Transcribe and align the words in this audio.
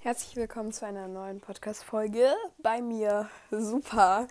Herzlich 0.00 0.36
willkommen 0.36 0.72
zu 0.72 0.86
einer 0.86 1.08
neuen 1.08 1.40
Podcast-Folge. 1.40 2.32
Bei 2.58 2.80
mir 2.80 3.28
super. 3.50 4.28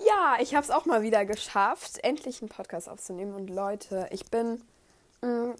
Ja, 0.00 0.36
ich 0.40 0.56
habe 0.56 0.64
es 0.64 0.70
auch 0.72 0.84
mal 0.84 1.02
wieder 1.02 1.24
geschafft, 1.24 1.98
endlich 2.02 2.42
einen 2.42 2.48
Podcast 2.48 2.88
aufzunehmen. 2.88 3.34
Und 3.34 3.50
Leute, 3.50 4.08
ich 4.10 4.24
bin, 4.26 4.60
mm, 5.22 5.52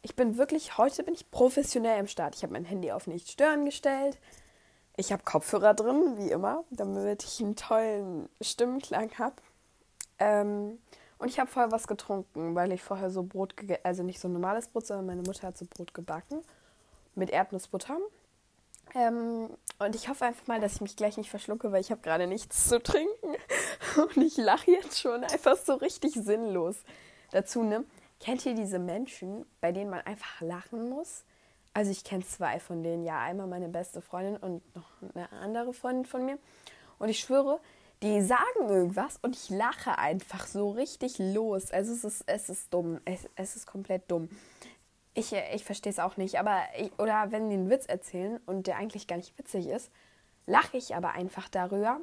ich 0.00 0.16
bin 0.16 0.38
wirklich, 0.38 0.78
heute 0.78 1.02
bin 1.02 1.12
ich 1.12 1.30
professionell 1.30 2.00
im 2.00 2.06
Start. 2.06 2.34
Ich 2.34 2.42
habe 2.42 2.54
mein 2.54 2.64
Handy 2.64 2.90
auf 2.90 3.06
nicht 3.06 3.30
stören 3.30 3.66
gestellt. 3.66 4.18
Ich 4.96 5.12
habe 5.12 5.24
Kopfhörer 5.24 5.74
drin, 5.74 6.16
wie 6.16 6.30
immer, 6.30 6.64
damit 6.70 7.22
ich 7.22 7.40
einen 7.40 7.56
tollen 7.56 8.30
Stimmenklang 8.40 9.10
habe. 9.18 9.36
Ähm, 10.18 10.78
und 11.18 11.28
ich 11.28 11.38
habe 11.38 11.50
vorher 11.50 11.70
was 11.70 11.86
getrunken, 11.86 12.54
weil 12.54 12.72
ich 12.72 12.82
vorher 12.82 13.10
so 13.10 13.24
Brot, 13.24 13.54
also 13.82 14.02
nicht 14.02 14.20
so 14.20 14.28
normales 14.28 14.68
Brot, 14.68 14.86
sondern 14.86 15.04
meine 15.04 15.22
Mutter 15.22 15.48
hat 15.48 15.58
so 15.58 15.66
Brot 15.66 15.92
gebacken 15.92 16.40
mit 17.14 17.28
Erdnussbutter. 17.28 17.98
Ähm, 18.94 19.48
und 19.78 19.94
ich 19.94 20.08
hoffe 20.08 20.24
einfach 20.24 20.46
mal, 20.46 20.60
dass 20.60 20.74
ich 20.74 20.80
mich 20.80 20.96
gleich 20.96 21.16
nicht 21.16 21.30
verschlucke, 21.30 21.72
weil 21.72 21.80
ich 21.80 21.90
habe 21.90 22.00
gerade 22.02 22.26
nichts 22.26 22.68
zu 22.68 22.82
trinken. 22.82 23.36
Und 23.96 24.16
ich 24.18 24.36
lache 24.36 24.70
jetzt 24.70 25.00
schon 25.00 25.24
einfach 25.24 25.56
so 25.56 25.74
richtig 25.74 26.14
sinnlos 26.14 26.76
dazu. 27.30 27.62
Ne? 27.62 27.84
Kennt 28.20 28.44
ihr 28.44 28.54
diese 28.54 28.78
Menschen, 28.78 29.46
bei 29.60 29.72
denen 29.72 29.90
man 29.90 30.00
einfach 30.00 30.40
lachen 30.40 30.90
muss? 30.90 31.24
Also 31.72 31.90
ich 31.92 32.04
kenne 32.04 32.24
zwei 32.24 32.60
von 32.60 32.82
denen. 32.82 33.04
Ja, 33.04 33.20
einmal 33.20 33.46
meine 33.46 33.68
beste 33.68 34.02
Freundin 34.02 34.36
und 34.36 34.74
noch 34.74 34.90
eine 35.14 35.30
andere 35.32 35.72
Freundin 35.72 36.04
von 36.04 36.24
mir. 36.24 36.38
Und 36.98 37.08
ich 37.08 37.20
schwöre, 37.20 37.60
die 38.02 38.22
sagen 38.22 38.68
irgendwas 38.68 39.18
und 39.22 39.36
ich 39.36 39.50
lache 39.50 39.98
einfach 39.98 40.46
so 40.46 40.70
richtig 40.70 41.18
los. 41.18 41.70
Also 41.70 41.92
es 41.92 42.04
ist, 42.04 42.24
es 42.26 42.48
ist 42.48 42.72
dumm. 42.74 43.00
Es, 43.04 43.28
es 43.36 43.56
ist 43.56 43.66
komplett 43.66 44.10
dumm. 44.10 44.28
Ich, 45.14 45.32
ich 45.32 45.64
verstehe 45.64 45.90
es 45.90 45.98
auch 45.98 46.16
nicht, 46.16 46.38
aber 46.38 46.60
ich, 46.78 46.92
oder 46.98 47.32
wenn 47.32 47.50
die 47.50 47.56
einen 47.56 47.70
Witz 47.70 47.86
erzählen 47.86 48.38
und 48.46 48.66
der 48.66 48.76
eigentlich 48.76 49.06
gar 49.06 49.16
nicht 49.16 49.36
witzig 49.38 49.66
ist, 49.66 49.90
lache 50.46 50.76
ich 50.76 50.94
aber 50.94 51.12
einfach 51.12 51.48
darüber, 51.48 52.00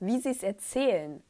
wie 0.00 0.18
sie 0.20 0.30
es 0.30 0.42
erzählen. 0.42 1.22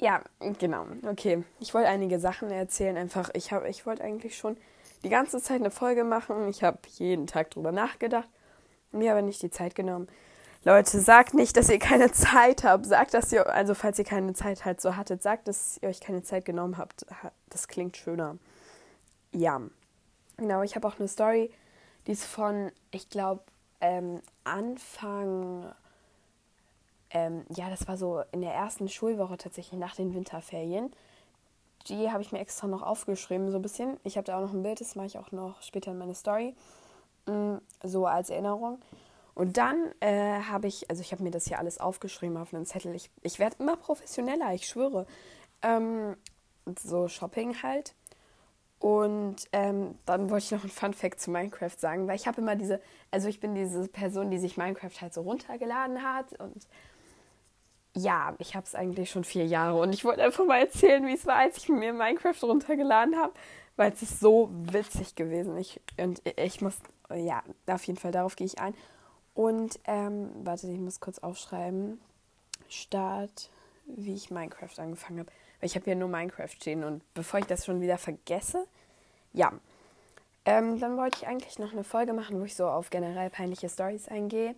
Ja, 0.00 0.22
genau. 0.60 0.86
Okay, 1.04 1.42
ich 1.58 1.74
wollte 1.74 1.88
einige 1.88 2.20
Sachen 2.20 2.50
erzählen. 2.50 2.96
Einfach, 2.96 3.30
ich 3.34 3.52
habe, 3.52 3.68
ich 3.68 3.84
wollte 3.84 4.04
eigentlich 4.04 4.36
schon 4.36 4.56
die 5.02 5.08
ganze 5.08 5.42
Zeit 5.42 5.60
eine 5.60 5.72
Folge 5.72 6.04
machen. 6.04 6.48
Ich 6.48 6.62
habe 6.62 6.78
jeden 6.96 7.26
Tag 7.26 7.50
drüber 7.50 7.72
nachgedacht, 7.72 8.28
mir 8.92 9.12
aber 9.12 9.22
nicht 9.22 9.42
die 9.42 9.50
Zeit 9.50 9.74
genommen. 9.74 10.08
Leute, 10.64 11.00
sagt 11.00 11.34
nicht, 11.34 11.56
dass 11.56 11.68
ihr 11.68 11.78
keine 11.78 12.12
Zeit 12.12 12.64
habt. 12.64 12.86
Sagt, 12.86 13.14
dass 13.14 13.32
ihr, 13.32 13.48
also 13.48 13.74
falls 13.74 13.98
ihr 13.98 14.04
keine 14.04 14.34
Zeit 14.34 14.64
halt 14.64 14.80
so 14.80 14.96
hattet, 14.96 15.22
sagt, 15.22 15.48
dass 15.48 15.78
ihr 15.82 15.88
euch 15.88 16.00
keine 16.00 16.22
Zeit 16.22 16.44
genommen 16.44 16.78
habt. 16.78 17.06
Das 17.48 17.68
klingt 17.68 17.96
schöner. 17.96 18.38
Ja. 19.32 19.60
Genau, 20.38 20.62
ich 20.62 20.76
habe 20.76 20.86
auch 20.86 20.98
eine 20.98 21.08
Story, 21.08 21.50
die 22.06 22.12
ist 22.12 22.24
von, 22.24 22.70
ich 22.92 23.10
glaube, 23.10 23.42
ähm, 23.80 24.22
Anfang, 24.44 25.72
ähm, 27.10 27.44
ja, 27.54 27.68
das 27.68 27.88
war 27.88 27.96
so 27.96 28.22
in 28.30 28.40
der 28.40 28.54
ersten 28.54 28.88
Schulwoche 28.88 29.36
tatsächlich 29.36 29.78
nach 29.78 29.96
den 29.96 30.14
Winterferien. 30.14 30.92
Die 31.88 32.10
habe 32.10 32.22
ich 32.22 32.30
mir 32.30 32.38
extra 32.38 32.68
noch 32.68 32.82
aufgeschrieben, 32.82 33.50
so 33.50 33.58
ein 33.58 33.62
bisschen. 33.62 33.98
Ich 34.04 34.16
habe 34.16 34.24
da 34.24 34.38
auch 34.38 34.42
noch 34.42 34.52
ein 34.52 34.62
Bild, 34.62 34.80
das 34.80 34.94
mache 34.94 35.06
ich 35.08 35.18
auch 35.18 35.32
noch 35.32 35.60
später 35.60 35.90
in 35.90 35.98
meine 35.98 36.14
Story, 36.14 36.54
mm, 37.26 37.56
so 37.82 38.06
als 38.06 38.30
Erinnerung. 38.30 38.78
Und 39.34 39.56
dann 39.56 39.92
äh, 40.00 40.40
habe 40.42 40.68
ich, 40.68 40.88
also 40.88 41.00
ich 41.00 41.10
habe 41.10 41.24
mir 41.24 41.30
das 41.32 41.46
hier 41.46 41.58
alles 41.58 41.78
aufgeschrieben 41.78 42.36
auf 42.36 42.54
einen 42.54 42.66
Zettel. 42.66 42.94
Ich, 42.94 43.10
ich 43.22 43.40
werde 43.40 43.56
immer 43.58 43.76
professioneller, 43.76 44.54
ich 44.54 44.68
schwöre. 44.68 45.06
Ähm, 45.62 46.16
so 46.78 47.08
Shopping 47.08 47.60
halt. 47.62 47.94
Und 48.78 49.36
ähm, 49.52 49.98
dann 50.06 50.30
wollte 50.30 50.44
ich 50.44 50.50
noch 50.52 50.62
ein 50.62 50.70
Fun 50.70 50.94
Fact 50.94 51.20
zu 51.20 51.30
Minecraft 51.30 51.76
sagen, 51.76 52.06
weil 52.06 52.14
ich 52.14 52.28
habe 52.28 52.40
immer 52.40 52.54
diese, 52.54 52.80
also 53.10 53.28
ich 53.28 53.40
bin 53.40 53.54
diese 53.54 53.88
Person, 53.88 54.30
die 54.30 54.38
sich 54.38 54.56
Minecraft 54.56 55.00
halt 55.00 55.12
so 55.12 55.22
runtergeladen 55.22 56.02
hat 56.02 56.38
und 56.38 56.68
ja, 57.94 58.34
ich 58.38 58.54
habe 58.54 58.64
es 58.64 58.74
eigentlich 58.74 59.10
schon 59.10 59.24
vier 59.24 59.46
Jahre 59.46 59.80
und 59.80 59.92
ich 59.92 60.04
wollte 60.04 60.22
einfach 60.22 60.44
mal 60.44 60.60
erzählen, 60.60 61.04
wie 61.06 61.14
es 61.14 61.26
war, 61.26 61.36
als 61.36 61.56
ich 61.56 61.68
mir 61.68 61.92
Minecraft 61.92 62.40
runtergeladen 62.42 63.16
habe, 63.16 63.32
weil 63.76 63.92
es 63.92 64.02
ist 64.02 64.20
so 64.20 64.50
witzig 64.52 65.16
gewesen. 65.16 65.56
Ich, 65.56 65.80
und 65.96 66.22
ich 66.36 66.60
muss, 66.60 66.76
ja, 67.12 67.42
auf 67.66 67.84
jeden 67.84 67.98
Fall, 67.98 68.12
darauf 68.12 68.36
gehe 68.36 68.46
ich 68.46 68.60
ein. 68.60 68.74
Und, 69.34 69.80
ähm, 69.84 70.30
warte, 70.44 70.68
ich 70.68 70.78
muss 70.78 71.00
kurz 71.00 71.18
aufschreiben. 71.18 72.00
Start, 72.68 73.50
wie 73.86 74.14
ich 74.14 74.30
Minecraft 74.30 74.78
angefangen 74.78 75.20
habe. 75.20 75.30
Weil 75.60 75.68
ich 75.68 75.74
habe 75.74 75.84
hier 75.84 75.96
nur 75.96 76.08
Minecraft 76.08 76.48
stehen 76.48 76.84
und 76.84 77.02
bevor 77.14 77.40
ich 77.40 77.46
das 77.46 77.64
schon 77.64 77.80
wieder 77.80 77.98
vergesse, 77.98 78.66
ja. 79.32 79.52
Ähm, 80.44 80.80
dann 80.80 80.96
wollte 80.96 81.18
ich 81.20 81.26
eigentlich 81.28 81.58
noch 81.58 81.72
eine 81.72 81.84
Folge 81.84 82.12
machen, 82.12 82.40
wo 82.40 82.44
ich 82.44 82.54
so 82.54 82.66
auf 82.68 82.90
generell 82.90 83.28
peinliche 83.28 83.68
Stories 83.68 84.08
eingehe. 84.08 84.54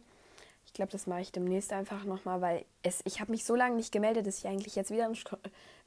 Ich 0.70 0.74
glaube, 0.74 0.92
das 0.92 1.08
mache 1.08 1.22
ich 1.22 1.32
demnächst 1.32 1.72
einfach 1.72 2.04
nochmal, 2.04 2.40
weil 2.40 2.64
es, 2.84 3.00
ich 3.04 3.20
habe 3.20 3.32
mich 3.32 3.44
so 3.44 3.56
lange 3.56 3.74
nicht 3.74 3.90
gemeldet, 3.90 4.24
dass 4.24 4.38
ich 4.38 4.46
eigentlich 4.46 4.76
jetzt 4.76 4.92
wieder, 4.92 5.06
ein, 5.06 5.18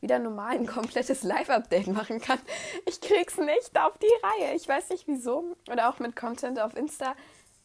wieder 0.01 0.19
normal 0.19 0.55
ein 0.55 0.67
komplettes 0.67 1.23
Live-Update 1.23 1.87
machen 1.87 2.19
kann. 2.19 2.39
Ich 2.85 2.99
krieg's 2.99 3.37
nicht 3.37 3.79
auf 3.79 3.97
die 3.97 4.41
Reihe. 4.41 4.55
Ich 4.55 4.67
weiß 4.67 4.89
nicht 4.89 5.07
wieso. 5.07 5.55
Oder 5.71 5.89
auch 5.89 5.99
mit 5.99 6.17
Content 6.17 6.59
auf 6.59 6.75
Insta. 6.75 7.15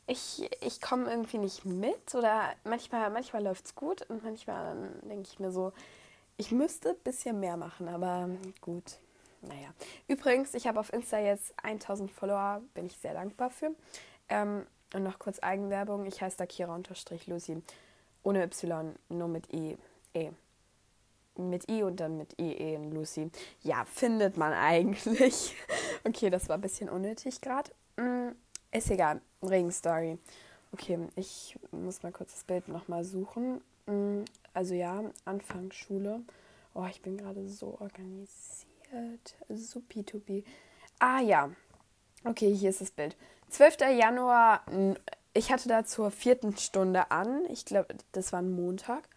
Ich, 0.06 0.48
ich 0.60 0.80
komme 0.80 1.10
irgendwie 1.10 1.38
nicht 1.38 1.64
mit. 1.64 2.14
Oder 2.14 2.54
manchmal, 2.62 3.10
manchmal 3.10 3.42
läuft 3.42 3.66
es 3.66 3.74
gut 3.74 4.02
und 4.08 4.22
manchmal 4.22 4.76
denke 5.02 5.28
ich 5.28 5.40
mir 5.40 5.50
so, 5.50 5.72
ich 6.38 6.52
müsste 6.52 6.90
ein 6.90 6.98
bisschen 7.04 7.38
mehr 7.40 7.56
machen, 7.56 7.88
aber 7.88 8.30
gut. 8.60 8.98
Naja. 9.42 9.68
Übrigens, 10.06 10.54
ich 10.54 10.66
habe 10.66 10.80
auf 10.80 10.92
Insta 10.92 11.18
jetzt 11.18 11.52
1000 11.62 12.10
Follower, 12.10 12.62
bin 12.74 12.86
ich 12.86 12.96
sehr 12.96 13.12
dankbar 13.12 13.50
für. 13.50 13.74
Ähm, 14.28 14.66
und 14.94 15.02
noch 15.02 15.18
kurz 15.18 15.38
Eigenwerbung. 15.40 16.06
Ich 16.06 16.22
heiße 16.22 16.38
Dakira-Lucy. 16.38 17.62
Ohne 18.22 18.44
Y, 18.44 18.94
nur 19.08 19.28
mit 19.28 19.52
I. 19.52 19.76
E. 20.14 20.30
Mit 21.36 21.70
I 21.70 21.82
und 21.82 22.00
dann 22.00 22.16
mit 22.16 22.40
I, 22.40 22.52
E 22.52 22.74
in 22.74 22.92
Lucy. 22.92 23.30
Ja, 23.62 23.84
findet 23.84 24.36
man 24.36 24.52
eigentlich. 24.52 25.54
okay, 26.04 26.30
das 26.30 26.48
war 26.48 26.56
ein 26.56 26.60
bisschen 26.60 26.88
unnötig 26.88 27.40
gerade. 27.40 27.70
Mm, 27.96 28.30
ist 28.72 28.90
egal. 28.90 29.20
Regenstory. 29.42 30.18
Okay, 30.72 30.98
ich 31.16 31.58
muss 31.70 32.02
mal 32.02 32.12
kurz 32.12 32.32
das 32.32 32.44
Bild 32.44 32.68
nochmal 32.68 33.04
suchen. 33.04 33.60
Mm, 33.88 34.24
also 34.54 34.74
ja, 34.74 35.02
Anfang 35.24 35.72
Schule. 35.72 36.20
Oh, 36.74 36.86
ich 36.88 37.00
bin 37.02 37.16
gerade 37.16 37.48
so 37.48 37.78
organisiert. 37.80 39.36
Supi-tupi. 39.48 40.44
Ah 40.98 41.20
ja. 41.20 41.50
Okay, 42.24 42.54
hier 42.54 42.70
ist 42.70 42.80
das 42.80 42.90
Bild. 42.90 43.16
12. 43.48 43.78
Januar. 43.98 44.62
Ich 45.32 45.50
hatte 45.52 45.68
da 45.68 45.84
zur 45.84 46.10
vierten 46.10 46.56
Stunde 46.56 47.10
an. 47.10 47.44
Ich 47.48 47.64
glaube, 47.64 47.94
das 48.12 48.32
war 48.32 48.40
ein 48.40 48.52
Montag. 48.52 49.08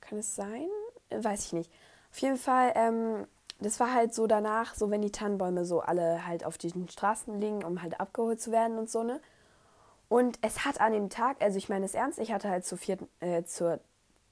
Kann 0.00 0.18
es 0.18 0.34
sein? 0.34 0.68
Weiß 1.10 1.46
ich 1.46 1.52
nicht. 1.52 1.70
Auf 2.10 2.18
jeden 2.18 2.36
Fall, 2.36 2.72
ähm, 2.76 3.26
das 3.60 3.80
war 3.80 3.92
halt 3.92 4.14
so 4.14 4.26
danach, 4.26 4.74
so 4.74 4.90
wenn 4.90 5.02
die 5.02 5.10
Tannenbäume 5.12 5.64
so 5.64 5.80
alle 5.80 6.26
halt 6.26 6.44
auf 6.44 6.58
diesen 6.58 6.88
Straßen 6.88 7.40
liegen, 7.40 7.64
um 7.64 7.82
halt 7.82 8.00
abgeholt 8.00 8.40
zu 8.40 8.52
werden 8.52 8.78
und 8.78 8.90
so, 8.90 9.02
ne? 9.02 9.20
Und 10.08 10.38
es 10.42 10.64
hat 10.64 10.80
an 10.80 10.92
dem 10.92 11.10
Tag, 11.10 11.40
also 11.40 11.58
ich 11.58 11.68
meine 11.68 11.84
es 11.84 11.94
ernst, 11.94 12.18
ich 12.18 12.32
hatte 12.32 12.48
halt 12.48 12.64
zur 12.64 12.78
vierten, 12.78 13.08
äh, 13.20 13.44
zur 13.44 13.80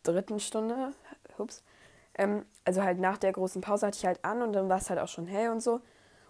dritten 0.02 0.40
Stunde, 0.40 0.92
ups, 1.38 1.62
ähm, 2.14 2.44
also 2.64 2.82
halt 2.82 2.98
nach 2.98 3.18
der 3.18 3.32
großen 3.32 3.62
Pause 3.62 3.86
hatte 3.86 3.98
ich 3.98 4.06
halt 4.06 4.24
an 4.24 4.42
und 4.42 4.52
dann 4.52 4.68
war 4.68 4.78
es 4.78 4.90
halt 4.90 5.00
auch 5.00 5.08
schon 5.08 5.26
hell 5.26 5.50
und 5.50 5.60
so. 5.60 5.80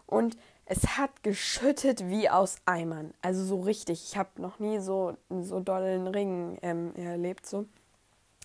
Und 0.07 0.37
es 0.67 0.97
hat 0.97 1.23
geschüttet 1.23 2.09
wie 2.09 2.29
aus 2.31 2.57
Eimern. 2.67 3.15
Also 3.23 3.45
so 3.45 3.61
richtig. 3.61 4.05
Ich 4.05 4.17
habe 4.17 4.31
noch 4.41 4.59
nie 4.59 4.79
so, 4.79 5.17
so 5.29 5.61
dollen 5.61 6.07
Ring 6.07 6.59
ähm, 6.63 6.95
erlebt, 6.97 7.47
so 7.47 7.67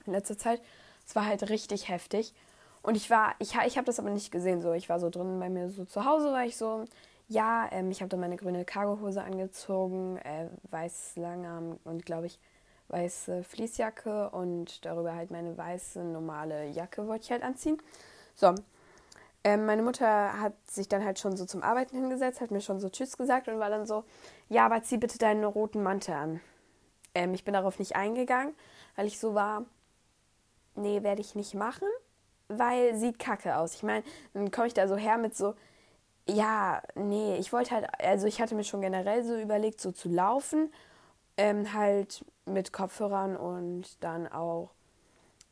in 0.06 0.14
letzter 0.14 0.38
Zeit. 0.38 0.62
Es 1.06 1.16
war 1.16 1.26
halt 1.26 1.50
richtig 1.50 1.90
heftig. 1.90 2.34
Und 2.82 2.96
ich 2.96 3.10
war, 3.10 3.36
ich, 3.40 3.56
ich 3.66 3.78
habe 3.78 3.86
das 3.86 4.00
aber 4.00 4.10
nicht 4.10 4.32
gesehen, 4.32 4.62
so. 4.62 4.74
Ich 4.74 4.90
war 4.90 5.00
so 5.00 5.10
drin 5.10 5.40
bei 5.40 5.50
mir 5.50 5.70
so 5.70 5.86
zu 5.86 6.06
Hause, 6.06 6.32
war 6.32 6.46
ich 6.46 6.58
so, 6.58 6.86
ja, 7.28 7.68
ähm, 7.72 7.92
ich 7.92 8.02
habe 8.02 8.10
dann 8.10 8.20
meine 8.20 8.38
grüne 8.38 8.66
Cargohose 8.66 9.24
angezogen, 9.24 10.18
äh, 10.18 10.48
weiß 10.70 11.18
Langarm 11.18 11.80
und 11.84 12.06
glaube 12.06 12.28
ich 12.28 12.40
weiße 12.90 13.44
Fließjacke 13.44 14.30
und 14.30 14.86
darüber 14.86 15.14
halt 15.14 15.30
meine 15.30 15.58
weiße 15.58 16.04
normale 16.04 16.68
Jacke 16.68 17.06
wollte 17.08 17.26
ich 17.26 17.32
halt 17.32 17.44
anziehen. 17.44 17.78
So. 18.36 18.56
Ähm, 19.44 19.66
meine 19.66 19.82
Mutter 19.82 20.40
hat 20.40 20.54
sich 20.70 20.88
dann 20.88 21.04
halt 21.04 21.20
schon 21.20 21.38
so 21.38 21.46
zum 21.46 21.64
Arbeiten 21.64 21.96
hingesetzt, 21.98 22.42
hat 22.42 22.52
mir 22.52 22.62
schon 22.62 22.80
so 22.80 22.90
Tschüss 22.90 23.18
gesagt 23.18 23.48
und 23.48 23.60
war 23.60 23.70
dann 23.70 23.86
so, 23.86 24.04
ja, 24.50 24.66
aber 24.66 24.82
zieh 24.84 24.98
bitte 24.98 25.18
deinen 25.18 25.44
roten 25.44 25.84
Mantel 25.84 26.16
an. 26.16 26.42
Ähm, 27.14 27.34
ich 27.34 27.44
bin 27.44 27.54
darauf 27.54 27.80
nicht 27.80 27.96
eingegangen, 27.96 28.54
weil 28.96 29.08
ich 29.08 29.20
so 29.20 29.36
war, 29.36 29.66
nee, 30.76 31.04
werde 31.04 31.22
ich 31.22 31.36
nicht 31.36 31.54
machen, 31.54 31.88
weil 32.48 32.96
sieht 32.96 33.20
kacke 33.20 33.58
aus. 33.58 33.76
Ich 33.76 33.84
meine, 33.84 34.04
dann 34.34 34.52
komme 34.52 34.68
ich 34.68 34.74
da 34.74 34.88
so 34.88 34.96
her 34.96 35.18
mit 35.18 35.36
so, 35.36 35.56
ja, 36.30 36.82
nee, 36.96 37.38
ich 37.38 37.54
wollte 37.54 37.72
halt, 37.72 37.88
also 38.00 38.28
ich 38.28 38.42
hatte 38.42 38.56
mir 38.56 38.64
schon 38.64 38.82
generell 38.82 39.24
so 39.24 39.36
überlegt, 39.38 39.82
so 39.82 39.92
zu 39.92 40.10
laufen, 40.10 40.72
ähm, 41.38 41.74
halt 41.74 42.26
mit 42.46 42.74
Kopfhörern 42.74 43.38
und 43.38 44.04
dann 44.04 44.28
auch 44.28 44.72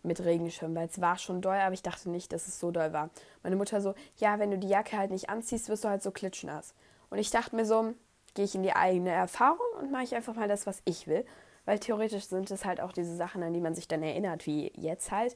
mit 0.03 0.23
Regenschirm, 0.23 0.75
weil 0.75 0.87
es 0.87 1.01
war 1.01 1.17
schon 1.17 1.41
doll, 1.41 1.57
aber 1.57 1.73
ich 1.73 1.81
dachte 1.81 2.09
nicht, 2.09 2.31
dass 2.31 2.47
es 2.47 2.59
so 2.59 2.71
doll 2.71 2.93
war. 2.93 3.09
Meine 3.43 3.55
Mutter 3.55 3.81
so, 3.81 3.95
ja, 4.17 4.39
wenn 4.39 4.51
du 4.51 4.57
die 4.57 4.67
Jacke 4.67 4.97
halt 4.97 5.11
nicht 5.11 5.29
anziehst, 5.29 5.69
wirst 5.69 5.83
du 5.83 5.89
halt 5.89 6.03
so 6.03 6.11
klitschnass. 6.11 6.73
Und 7.09 7.17
ich 7.17 7.31
dachte 7.31 7.55
mir 7.55 7.65
so, 7.65 7.93
gehe 8.33 8.45
ich 8.45 8.55
in 8.55 8.63
die 8.63 8.75
eigene 8.75 9.11
Erfahrung 9.11 9.65
und 9.79 9.91
mache 9.91 10.03
ich 10.03 10.15
einfach 10.15 10.35
mal 10.35 10.47
das, 10.47 10.67
was 10.67 10.81
ich 10.85 11.07
will. 11.07 11.25
Weil 11.65 11.79
theoretisch 11.79 12.25
sind 12.25 12.51
es 12.51 12.65
halt 12.65 12.79
auch 12.79 12.91
diese 12.91 13.15
Sachen, 13.15 13.41
an 13.41 13.53
die 13.53 13.61
man 13.61 13.73
sich 13.73 13.87
dann 13.87 14.03
erinnert, 14.03 14.45
wie 14.45 14.71
jetzt 14.75 15.11
halt. 15.11 15.35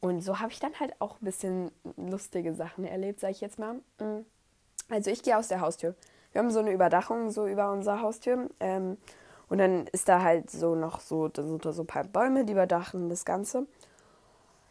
Und 0.00 0.20
so 0.20 0.38
habe 0.38 0.52
ich 0.52 0.60
dann 0.60 0.78
halt 0.78 1.00
auch 1.00 1.20
ein 1.20 1.24
bisschen 1.24 1.72
lustige 1.96 2.54
Sachen 2.54 2.84
erlebt, 2.84 3.20
sage 3.20 3.32
ich 3.32 3.40
jetzt 3.40 3.58
mal. 3.58 3.74
Mm. 3.98 4.24
Also 4.88 5.10
ich 5.10 5.22
gehe 5.22 5.36
aus 5.36 5.48
der 5.48 5.60
Haustür. 5.60 5.94
Wir 6.32 6.40
haben 6.40 6.50
so 6.50 6.58
eine 6.60 6.72
Überdachung 6.72 7.30
so 7.30 7.46
über 7.46 7.70
unsere 7.70 8.00
Haustür. 8.00 8.48
Ähm, 8.60 8.96
und 9.48 9.58
dann 9.58 9.86
ist 9.88 10.08
da 10.08 10.22
halt 10.22 10.50
so 10.50 10.74
noch 10.74 11.00
so, 11.00 11.30
so, 11.34 11.58
so 11.72 11.82
ein 11.82 11.86
paar 11.86 12.04
Bäume, 12.04 12.44
die 12.44 12.52
überdachen 12.52 13.08
das 13.08 13.24
Ganze. 13.24 13.66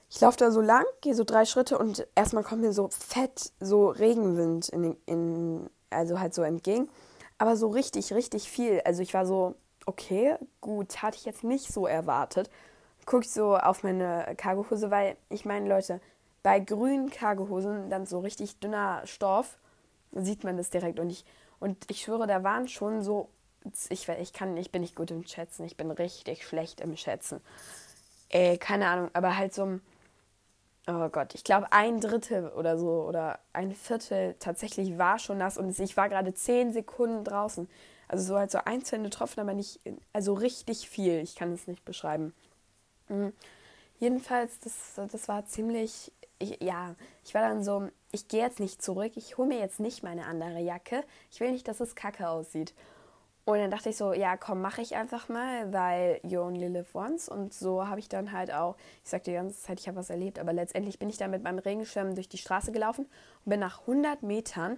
Ich 0.09 0.21
laufe 0.21 0.37
da 0.37 0.51
so 0.51 0.61
lang, 0.61 0.83
gehe 1.01 1.15
so 1.15 1.23
drei 1.23 1.45
Schritte 1.45 1.77
und 1.77 2.07
erstmal 2.15 2.43
kommt 2.43 2.61
mir 2.61 2.73
so 2.73 2.89
fett 2.89 3.51
so 3.59 3.89
Regenwind 3.89 4.69
in, 4.69 4.95
in, 5.05 5.69
also 5.89 6.19
halt 6.19 6.33
so 6.33 6.43
entgegen. 6.43 6.89
Aber 7.37 7.55
so 7.55 7.67
richtig, 7.69 8.13
richtig 8.13 8.49
viel. 8.49 8.81
Also 8.85 9.01
ich 9.01 9.13
war 9.13 9.25
so, 9.25 9.55
okay, 9.85 10.35
gut, 10.61 11.01
hatte 11.01 11.17
ich 11.17 11.25
jetzt 11.25 11.43
nicht 11.43 11.71
so 11.71 11.87
erwartet. 11.87 12.49
Guck 13.05 13.23
ich 13.23 13.31
so 13.31 13.57
auf 13.57 13.83
meine 13.83 14.35
Cargohose, 14.37 14.91
weil 14.91 15.17
ich 15.29 15.45
meine, 15.45 15.67
Leute, 15.67 15.99
bei 16.43 16.59
grünen 16.59 17.09
Cargohosen, 17.09 17.89
dann 17.89 18.05
so 18.05 18.19
richtig 18.19 18.59
dünner 18.59 19.01
Stoff, 19.05 19.57
sieht 20.15 20.43
man 20.43 20.57
das 20.57 20.69
direkt. 20.69 20.99
Und 20.99 21.09
ich, 21.09 21.25
und 21.59 21.77
ich 21.89 22.01
schwöre, 22.01 22.27
da 22.27 22.43
waren 22.43 22.67
schon 22.67 23.01
so, 23.01 23.29
ich, 23.89 24.07
ich 24.09 24.33
kann, 24.33 24.57
ich 24.57 24.71
bin 24.71 24.81
nicht 24.81 24.95
gut 24.95 25.11
im 25.11 25.25
Schätzen, 25.25 25.65
ich 25.65 25.77
bin 25.77 25.91
richtig 25.91 26.45
schlecht 26.45 26.81
im 26.81 26.95
Schätzen. 26.97 27.41
Äh, 28.29 28.57
keine 28.57 28.87
Ahnung, 28.87 29.09
aber 29.13 29.37
halt 29.37 29.53
so 29.53 29.79
oh 30.87 31.09
Gott, 31.09 31.33
ich 31.35 31.43
glaube 31.43 31.71
ein 31.71 32.01
Drittel 32.01 32.49
oder 32.49 32.77
so 32.77 33.03
oder 33.03 33.39
ein 33.53 33.73
Viertel 33.73 34.35
tatsächlich 34.39 34.97
war 34.97 35.19
schon 35.19 35.37
nass 35.37 35.57
und 35.57 35.77
ich 35.79 35.97
war 35.97 36.09
gerade 36.09 36.33
zehn 36.33 36.73
Sekunden 36.73 37.23
draußen. 37.23 37.69
Also 38.07 38.25
so 38.25 38.37
halt 38.37 38.51
so 38.51 38.59
einzelne 38.59 39.09
Tropfen, 39.09 39.39
aber 39.41 39.53
nicht, 39.53 39.79
also 40.11 40.33
richtig 40.33 40.89
viel. 40.89 41.19
Ich 41.19 41.35
kann 41.35 41.53
es 41.53 41.67
nicht 41.67 41.85
beschreiben. 41.85 42.33
Mhm. 43.09 43.33
Jedenfalls, 43.99 44.59
das, 44.59 44.73
das 45.11 45.27
war 45.27 45.45
ziemlich, 45.45 46.11
ich, 46.37 46.61
ja, 46.61 46.95
ich 47.23 47.33
war 47.33 47.41
dann 47.41 47.63
so, 47.63 47.89
ich 48.13 48.27
gehe 48.27 48.41
jetzt 48.41 48.59
nicht 48.59 48.81
zurück, 48.81 49.13
ich 49.15 49.37
hole 49.37 49.47
mir 49.47 49.59
jetzt 49.59 49.79
nicht 49.79 50.03
meine 50.03 50.25
andere 50.25 50.59
Jacke. 50.59 51.03
Ich 51.31 51.39
will 51.39 51.51
nicht, 51.51 51.67
dass 51.67 51.79
es 51.79 51.95
kacke 51.95 52.29
aussieht. 52.29 52.73
Und 53.43 53.57
dann 53.57 53.71
dachte 53.71 53.89
ich 53.89 53.97
so, 53.97 54.13
ja, 54.13 54.37
komm, 54.37 54.61
mache 54.61 54.81
ich 54.81 54.95
einfach 54.95 55.27
mal, 55.29 55.73
weil 55.73 56.21
you 56.23 56.39
only 56.39 56.67
live 56.67 56.93
once. 56.95 57.27
Und 57.27 57.53
so 57.53 57.87
habe 57.87 57.99
ich 57.99 58.07
dann 58.07 58.31
halt 58.31 58.53
auch, 58.53 58.77
ich 59.03 59.09
sagte 59.09 59.31
die 59.31 59.35
ganze 59.35 59.59
Zeit, 59.59 59.79
ich 59.79 59.87
habe 59.87 59.97
was 59.97 60.11
erlebt, 60.11 60.37
aber 60.39 60.53
letztendlich 60.53 60.99
bin 60.99 61.09
ich 61.09 61.17
dann 61.17 61.31
mit 61.31 61.43
meinem 61.43 61.57
Regenschirm 61.57 62.13
durch 62.13 62.29
die 62.29 62.37
Straße 62.37 62.71
gelaufen 62.71 63.07
und 63.43 63.49
bin 63.49 63.59
nach 63.59 63.81
100 63.81 64.21
Metern, 64.21 64.77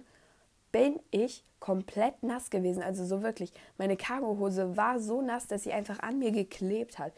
bin 0.72 0.98
ich 1.10 1.44
komplett 1.60 2.22
nass 2.22 2.48
gewesen. 2.48 2.82
Also 2.82 3.04
so 3.04 3.22
wirklich, 3.22 3.52
meine 3.76 3.98
Cargohose 3.98 4.78
war 4.78 4.98
so 4.98 5.20
nass, 5.20 5.46
dass 5.46 5.62
sie 5.62 5.74
einfach 5.74 6.00
an 6.00 6.18
mir 6.18 6.32
geklebt 6.32 6.98
hat. 6.98 7.12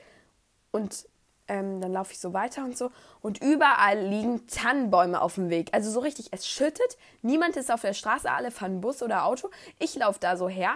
Und 0.73 1.09
ähm, 1.49 1.81
dann 1.81 1.93
laufe 1.93 2.13
ich 2.13 2.21
so 2.21 2.33
weiter 2.33 2.65
und 2.65 2.77
so. 2.77 2.91
Und 3.21 3.43
überall 3.43 3.99
liegen 3.99 4.47
Tannenbäume 4.47 5.21
auf 5.21 5.35
dem 5.35 5.51
Weg. 5.51 5.71
Also 5.73 5.91
so 5.91 6.01
richtig, 6.01 6.29
es 6.31 6.47
schüttet. 6.47 6.99
Niemand 7.23 7.57
ist 7.57 7.73
auf 7.73 7.81
der 7.81 7.95
Straße, 7.95 8.31
alle 8.31 8.51
fahren 8.51 8.81
Bus 8.81 9.03
oder 9.03 9.25
Auto. 9.25 9.51
Ich 9.79 9.95
laufe 9.97 10.21
da 10.21 10.37
so 10.37 10.49
her 10.49 10.75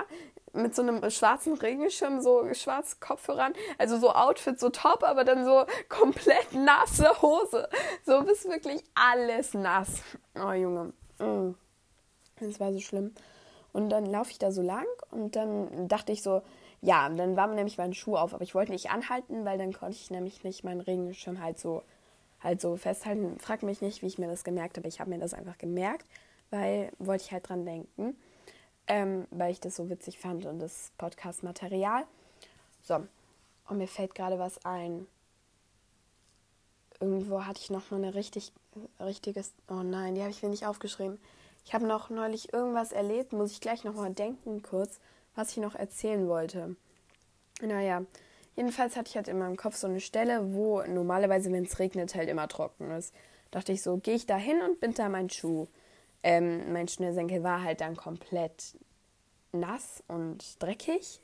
mit 0.53 0.75
so 0.75 0.83
einem 0.83 1.09
schwarzen 1.11 1.55
Regenschirm, 1.55 2.21
so 2.21 2.53
schwarz 2.53 3.01
Kopfhörern, 3.01 3.55
also 3.79 3.99
so 3.99 4.13
Outfit, 4.13 4.61
so 4.61 4.69
top, 4.69 5.03
aber 5.03 5.25
dann 5.25 5.45
so 5.45 5.65
komplett 5.89 6.53
nasse 6.53 7.23
Hose. 7.23 7.69
So 8.05 8.23
bist 8.23 8.49
wirklich 8.49 8.83
alles 8.95 9.55
nass. 9.55 10.03
Oh 10.35 10.53
Junge, 10.53 10.93
mm. 11.19 11.55
das 12.41 12.61
war 12.61 12.73
so 12.73 12.81
schlimm. 12.81 13.15
Und 13.73 13.89
dann 13.89 14.05
laufe 14.05 14.31
ich 14.31 14.39
da 14.39 14.53
so 14.53 14.61
lang 14.61 14.87
und 15.11 15.35
dann 15.35 15.89
dachte 15.89 16.13
ich 16.13 16.23
so, 16.23 16.43
ja, 16.83 17.09
dann 17.09 17.37
war 17.37 17.47
mir 17.47 17.55
nämlich 17.55 17.79
mein 17.79 17.95
Schuh 17.95 18.17
auf, 18.17 18.35
aber 18.35 18.43
ich 18.43 18.55
wollte 18.55 18.73
nicht 18.73 18.91
anhalten, 18.91 19.45
weil 19.45 19.57
dann 19.57 19.73
konnte 19.73 19.97
ich 19.97 20.11
nämlich 20.11 20.45
nicht 20.45 20.65
meinen 20.65 20.81
Regenschirm 20.81 21.41
halt 21.41 21.59
so 21.59 21.83
halt 22.41 22.61
so 22.61 22.77
festhalten. 22.77 23.39
Frag 23.39 23.63
mich 23.63 23.81
nicht, 23.81 24.03
wie 24.03 24.07
ich 24.09 24.19
mir 24.19 24.27
das 24.29 24.43
gemerkt 24.43 24.77
habe. 24.77 24.89
Ich 24.89 24.99
habe 24.99 25.11
mir 25.11 25.19
das 25.19 25.33
einfach 25.33 25.59
gemerkt, 25.59 26.05
weil 26.51 26.91
wollte 26.99 27.25
ich 27.25 27.33
halt 27.33 27.49
dran 27.49 27.65
denken 27.65 28.17
ähm, 28.87 29.27
weil 29.31 29.53
ich 29.53 29.61
das 29.61 29.77
so 29.77 29.89
witzig 29.89 30.19
fand 30.19 30.45
und 30.47 30.59
das 30.59 30.93
Podcast-Material. 30.99 32.05
So, 32.83 33.07
und 33.69 33.79
mir 33.79 33.89
fällt 33.89 34.15
gerade 34.15 34.39
was 34.39 34.65
ein. 34.65 35.07
Irgendwo 37.01 37.45
hatte 37.45 37.61
ich 37.61 37.71
noch 37.71 37.91
mal 37.91 37.99
eine 37.99 38.15
richtig, 38.15 38.53
richtiges. 39.01 39.55
Oh 39.69 39.83
nein, 39.83 40.15
die 40.15 40.21
habe 40.21 40.31
ich 40.31 40.43
mir 40.43 40.49
nicht 40.49 40.67
aufgeschrieben. 40.67 41.19
Ich 41.65 41.75
habe 41.75 41.87
noch 41.87 42.11
neulich 42.11 42.53
irgendwas 42.53 42.93
erlebt, 42.93 43.33
muss 43.33 43.53
ich 43.53 43.61
gleich 43.61 43.85
noch 43.85 43.95
mal 43.95 44.13
denken 44.13 44.63
kurz, 44.63 44.99
was 45.35 45.53
ich 45.53 45.59
noch 45.59 45.75
erzählen 45.75 46.29
wollte. 46.29 46.77
Naja, 47.61 48.03
jedenfalls 48.57 48.97
hatte 48.97 49.11
ich 49.11 49.17
halt 49.17 49.29
in 49.29 49.39
meinem 49.39 49.57
Kopf 49.57 49.77
so 49.77 49.87
eine 49.87 50.01
Stelle, 50.01 50.53
wo 50.55 50.83
normalerweise, 50.83 51.53
wenn 51.53 51.65
es 51.65 51.79
regnet, 51.79 52.15
halt 52.15 52.29
immer 52.29 52.49
trocken 52.49 52.91
ist. 52.91 53.15
Dachte 53.51 53.73
ich 53.73 53.83
so, 53.83 53.99
gehe 53.99 54.15
ich 54.15 54.27
da 54.27 54.37
hin 54.37 54.63
und 54.63 54.81
bind 54.81 54.99
da 54.99 55.09
meinen 55.09 55.31
Schuh. 55.31 55.69
Ähm, 56.23 56.73
mein 56.73 56.89
Schnürsenkel 56.89 57.43
war 57.43 57.63
halt 57.63 57.81
dann 57.81 57.97
komplett 57.97 58.77
nass 59.53 60.03
und 60.09 60.63
dreckig. 60.63 61.21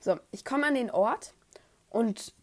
So, 0.00 0.18
ich 0.30 0.44
komme 0.44 0.66
an 0.66 0.74
den 0.74 0.90
Ort 0.90 1.34
und 1.88 2.34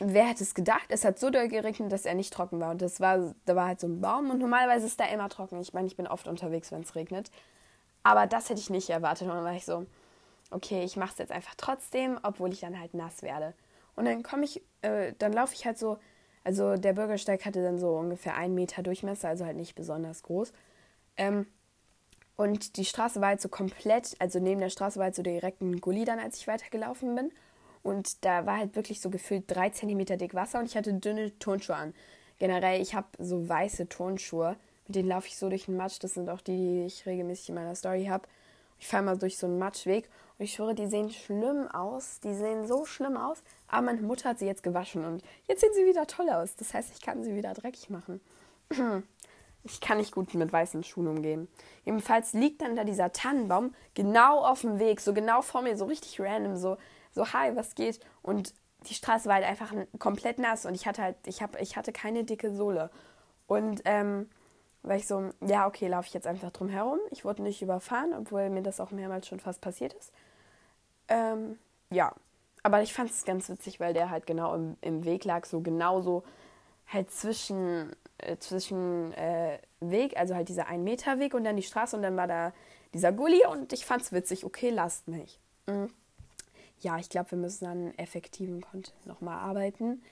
wer 0.00 0.28
hätte 0.28 0.44
es 0.44 0.54
gedacht? 0.54 0.86
Es 0.88 1.04
hat 1.04 1.18
so 1.18 1.30
doll 1.30 1.48
geregnet, 1.48 1.92
dass 1.92 2.06
er 2.06 2.14
nicht 2.14 2.32
trocken 2.32 2.60
war. 2.60 2.70
Und 2.70 2.82
das 2.82 3.00
war, 3.00 3.34
da 3.44 3.56
war 3.56 3.66
halt 3.66 3.80
so 3.80 3.88
ein 3.88 4.00
Baum 4.00 4.30
und 4.30 4.38
normalerweise 4.38 4.86
ist 4.86 5.00
da 5.00 5.06
immer 5.06 5.28
trocken. 5.28 5.60
Ich 5.60 5.72
meine, 5.72 5.86
ich 5.86 5.96
bin 5.96 6.06
oft 6.06 6.28
unterwegs, 6.28 6.70
wenn 6.72 6.82
es 6.82 6.94
regnet. 6.94 7.30
Aber 8.02 8.26
das 8.26 8.48
hätte 8.48 8.60
ich 8.60 8.70
nicht 8.70 8.90
erwartet. 8.90 9.28
Und 9.28 9.34
dann 9.34 9.44
war 9.44 9.54
ich 9.54 9.64
so, 9.64 9.86
okay, 10.50 10.82
ich 10.84 10.96
mache 10.96 11.12
es 11.12 11.18
jetzt 11.18 11.32
einfach 11.32 11.54
trotzdem, 11.56 12.18
obwohl 12.22 12.52
ich 12.52 12.60
dann 12.60 12.78
halt 12.78 12.94
nass 12.94 13.22
werde. 13.22 13.54
Und 13.96 14.04
dann 14.04 14.22
komme 14.22 14.44
ich, 14.44 14.62
äh, 14.82 15.12
dann 15.18 15.32
laufe 15.32 15.54
ich 15.54 15.66
halt 15.66 15.78
so, 15.78 15.98
also 16.44 16.76
der 16.76 16.92
Bürgersteig 16.92 17.44
hatte 17.44 17.62
dann 17.62 17.78
so 17.78 17.90
ungefähr 17.90 18.36
einen 18.36 18.54
Meter 18.54 18.82
Durchmesser, 18.82 19.28
also 19.28 19.44
halt 19.44 19.56
nicht 19.56 19.74
besonders 19.74 20.22
groß. 20.22 20.52
Ähm, 21.16 21.46
und 22.36 22.76
die 22.76 22.84
Straße 22.84 23.20
war 23.20 23.28
halt 23.28 23.40
so 23.40 23.48
komplett, 23.48 24.14
also 24.20 24.38
neben 24.38 24.60
der 24.60 24.70
Straße 24.70 24.98
war 24.98 25.06
halt 25.06 25.16
so 25.16 25.22
direkt 25.22 25.60
ein 25.60 25.80
Gully 25.80 26.04
dann, 26.04 26.20
als 26.20 26.38
ich 26.38 26.46
weitergelaufen 26.46 27.14
bin. 27.16 27.32
Und 27.82 28.24
da 28.24 28.46
war 28.46 28.58
halt 28.58 28.76
wirklich 28.76 29.00
so 29.00 29.10
gefühlt 29.10 29.44
drei 29.48 29.70
Zentimeter 29.70 30.16
dick 30.16 30.34
Wasser 30.34 30.60
und 30.60 30.66
ich 30.66 30.76
hatte 30.76 30.94
dünne 30.94 31.36
Turnschuhe 31.38 31.76
an. 31.76 31.94
Generell, 32.38 32.80
ich 32.80 32.94
habe 32.94 33.08
so 33.18 33.48
weiße 33.48 33.88
Turnschuhe, 33.88 34.56
mit 34.88 34.96
denen 34.96 35.08
laufe 35.08 35.28
ich 35.28 35.36
so 35.36 35.48
durch 35.48 35.66
den 35.66 35.76
Matsch. 35.76 35.98
Das 36.00 36.14
sind 36.14 36.28
auch 36.28 36.40
die, 36.40 36.56
die 36.56 36.86
ich 36.86 37.06
regelmäßig 37.06 37.50
in 37.50 37.54
meiner 37.54 37.74
Story 37.74 38.06
habe. 38.06 38.26
Ich 38.80 38.88
fahre 38.88 39.04
mal 39.04 39.18
durch 39.18 39.38
so 39.38 39.46
einen 39.46 39.58
Matschweg 39.58 40.08
und 40.38 40.44
ich 40.44 40.54
schwöre, 40.54 40.74
die 40.74 40.86
sehen 40.86 41.10
schlimm 41.10 41.68
aus. 41.68 42.20
Die 42.20 42.34
sehen 42.34 42.66
so 42.66 42.86
schlimm 42.86 43.16
aus. 43.16 43.42
Aber 43.66 43.82
meine 43.82 44.00
Mutter 44.00 44.30
hat 44.30 44.38
sie 44.38 44.46
jetzt 44.46 44.62
gewaschen 44.62 45.04
und 45.04 45.22
jetzt 45.46 45.60
sehen 45.60 45.72
sie 45.74 45.86
wieder 45.86 46.06
toll 46.06 46.30
aus. 46.30 46.56
Das 46.56 46.72
heißt, 46.74 46.90
ich 46.94 47.02
kann 47.02 47.22
sie 47.22 47.34
wieder 47.34 47.54
dreckig 47.54 47.90
machen. 47.90 48.20
Ich 49.64 49.80
kann 49.80 49.98
nicht 49.98 50.12
gut 50.14 50.32
mit 50.34 50.52
weißen 50.52 50.84
Schuhen 50.84 51.08
umgehen. 51.08 51.48
Jedenfalls 51.84 52.32
liegt 52.32 52.62
dann 52.62 52.76
da 52.76 52.84
dieser 52.84 53.12
Tannenbaum 53.12 53.74
genau 53.92 54.38
auf 54.38 54.60
dem 54.60 54.78
Weg, 54.78 55.00
so 55.00 55.12
genau 55.12 55.42
vor 55.42 55.62
mir, 55.62 55.76
so 55.76 55.84
richtig 55.84 56.20
random, 56.20 56.56
so, 56.56 56.78
so 57.10 57.32
hi, 57.32 57.54
was 57.54 57.74
geht? 57.74 58.00
Und 58.22 58.54
die 58.88 58.94
Straße 58.94 59.26
war 59.26 59.34
halt 59.34 59.44
einfach 59.44 59.74
komplett 59.98 60.38
nass 60.38 60.64
und 60.64 60.74
ich 60.74 60.86
hatte 60.86 61.02
halt, 61.02 61.16
ich 61.26 61.42
hab, 61.42 61.60
ich 61.60 61.76
hatte 61.76 61.92
keine 61.92 62.24
dicke 62.24 62.54
Sohle. 62.54 62.90
Und 63.46 63.82
ähm, 63.84 64.30
war 64.82 64.96
ich 64.96 65.06
so, 65.06 65.30
ja, 65.40 65.66
okay, 65.66 65.88
laufe 65.88 66.06
ich 66.06 66.14
jetzt 66.14 66.26
einfach 66.26 66.50
drum 66.50 66.68
herum. 66.68 66.98
Ich 67.10 67.24
wurde 67.24 67.42
nicht 67.42 67.62
überfahren, 67.62 68.14
obwohl 68.14 68.48
mir 68.50 68.62
das 68.62 68.80
auch 68.80 68.90
mehrmals 68.90 69.26
schon 69.26 69.40
fast 69.40 69.60
passiert 69.60 69.92
ist. 69.94 70.12
Ähm, 71.08 71.58
ja, 71.90 72.14
aber 72.62 72.82
ich 72.82 72.92
fand 72.92 73.10
es 73.10 73.24
ganz 73.24 73.48
witzig, 73.48 73.80
weil 73.80 73.94
der 73.94 74.10
halt 74.10 74.26
genau 74.26 74.54
im, 74.54 74.76
im 74.80 75.04
Weg 75.04 75.24
lag, 75.24 75.46
so 75.46 75.60
genauso 75.60 76.22
halt 76.86 77.10
zwischen 77.10 77.92
äh, 78.18 78.36
zwischen 78.38 79.12
äh, 79.14 79.58
Weg, 79.80 80.16
also 80.16 80.34
halt 80.34 80.48
dieser 80.48 80.66
1 80.66 80.82
Meter 80.82 81.18
Weg 81.18 81.34
und 81.34 81.44
dann 81.44 81.56
die 81.56 81.62
Straße 81.62 81.96
und 81.96 82.02
dann 82.02 82.16
war 82.16 82.26
da 82.26 82.52
dieser 82.94 83.12
Gully 83.12 83.46
und 83.46 83.72
ich 83.72 83.86
fand's 83.86 84.12
witzig, 84.12 84.44
okay, 84.44 84.70
lasst 84.70 85.08
mich. 85.08 85.38
Mhm. 85.66 85.88
Ja, 86.80 86.98
ich 86.98 87.08
glaube, 87.08 87.32
wir 87.32 87.38
müssen 87.38 87.66
an 87.66 87.94
effektiven 87.98 88.60
Content 88.60 89.06
nochmal 89.06 89.38
arbeiten. 89.38 90.02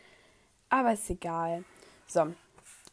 Aber 0.69 0.93
ist 0.93 1.09
egal. 1.11 1.65
So, 2.09 2.27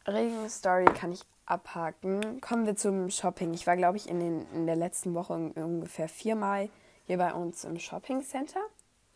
Regen-Story 0.07 0.85
kann 0.85 1.11
ich 1.11 1.21
abhaken. 1.45 2.41
Kommen 2.41 2.65
wir 2.65 2.75
zum 2.75 3.09
Shopping. 3.09 3.53
Ich 3.53 3.67
war, 3.67 3.77
glaube 3.77 3.97
ich, 3.97 4.09
in, 4.09 4.19
den, 4.19 4.45
in 4.53 4.65
der 4.65 4.75
letzten 4.75 5.13
Woche 5.13 5.33
ungefähr 5.33 6.07
viermal 6.07 6.69
hier 7.05 7.17
bei 7.17 7.33
uns 7.33 7.63
im 7.63 7.79
Shopping 7.79 8.23
Center. 8.23 8.61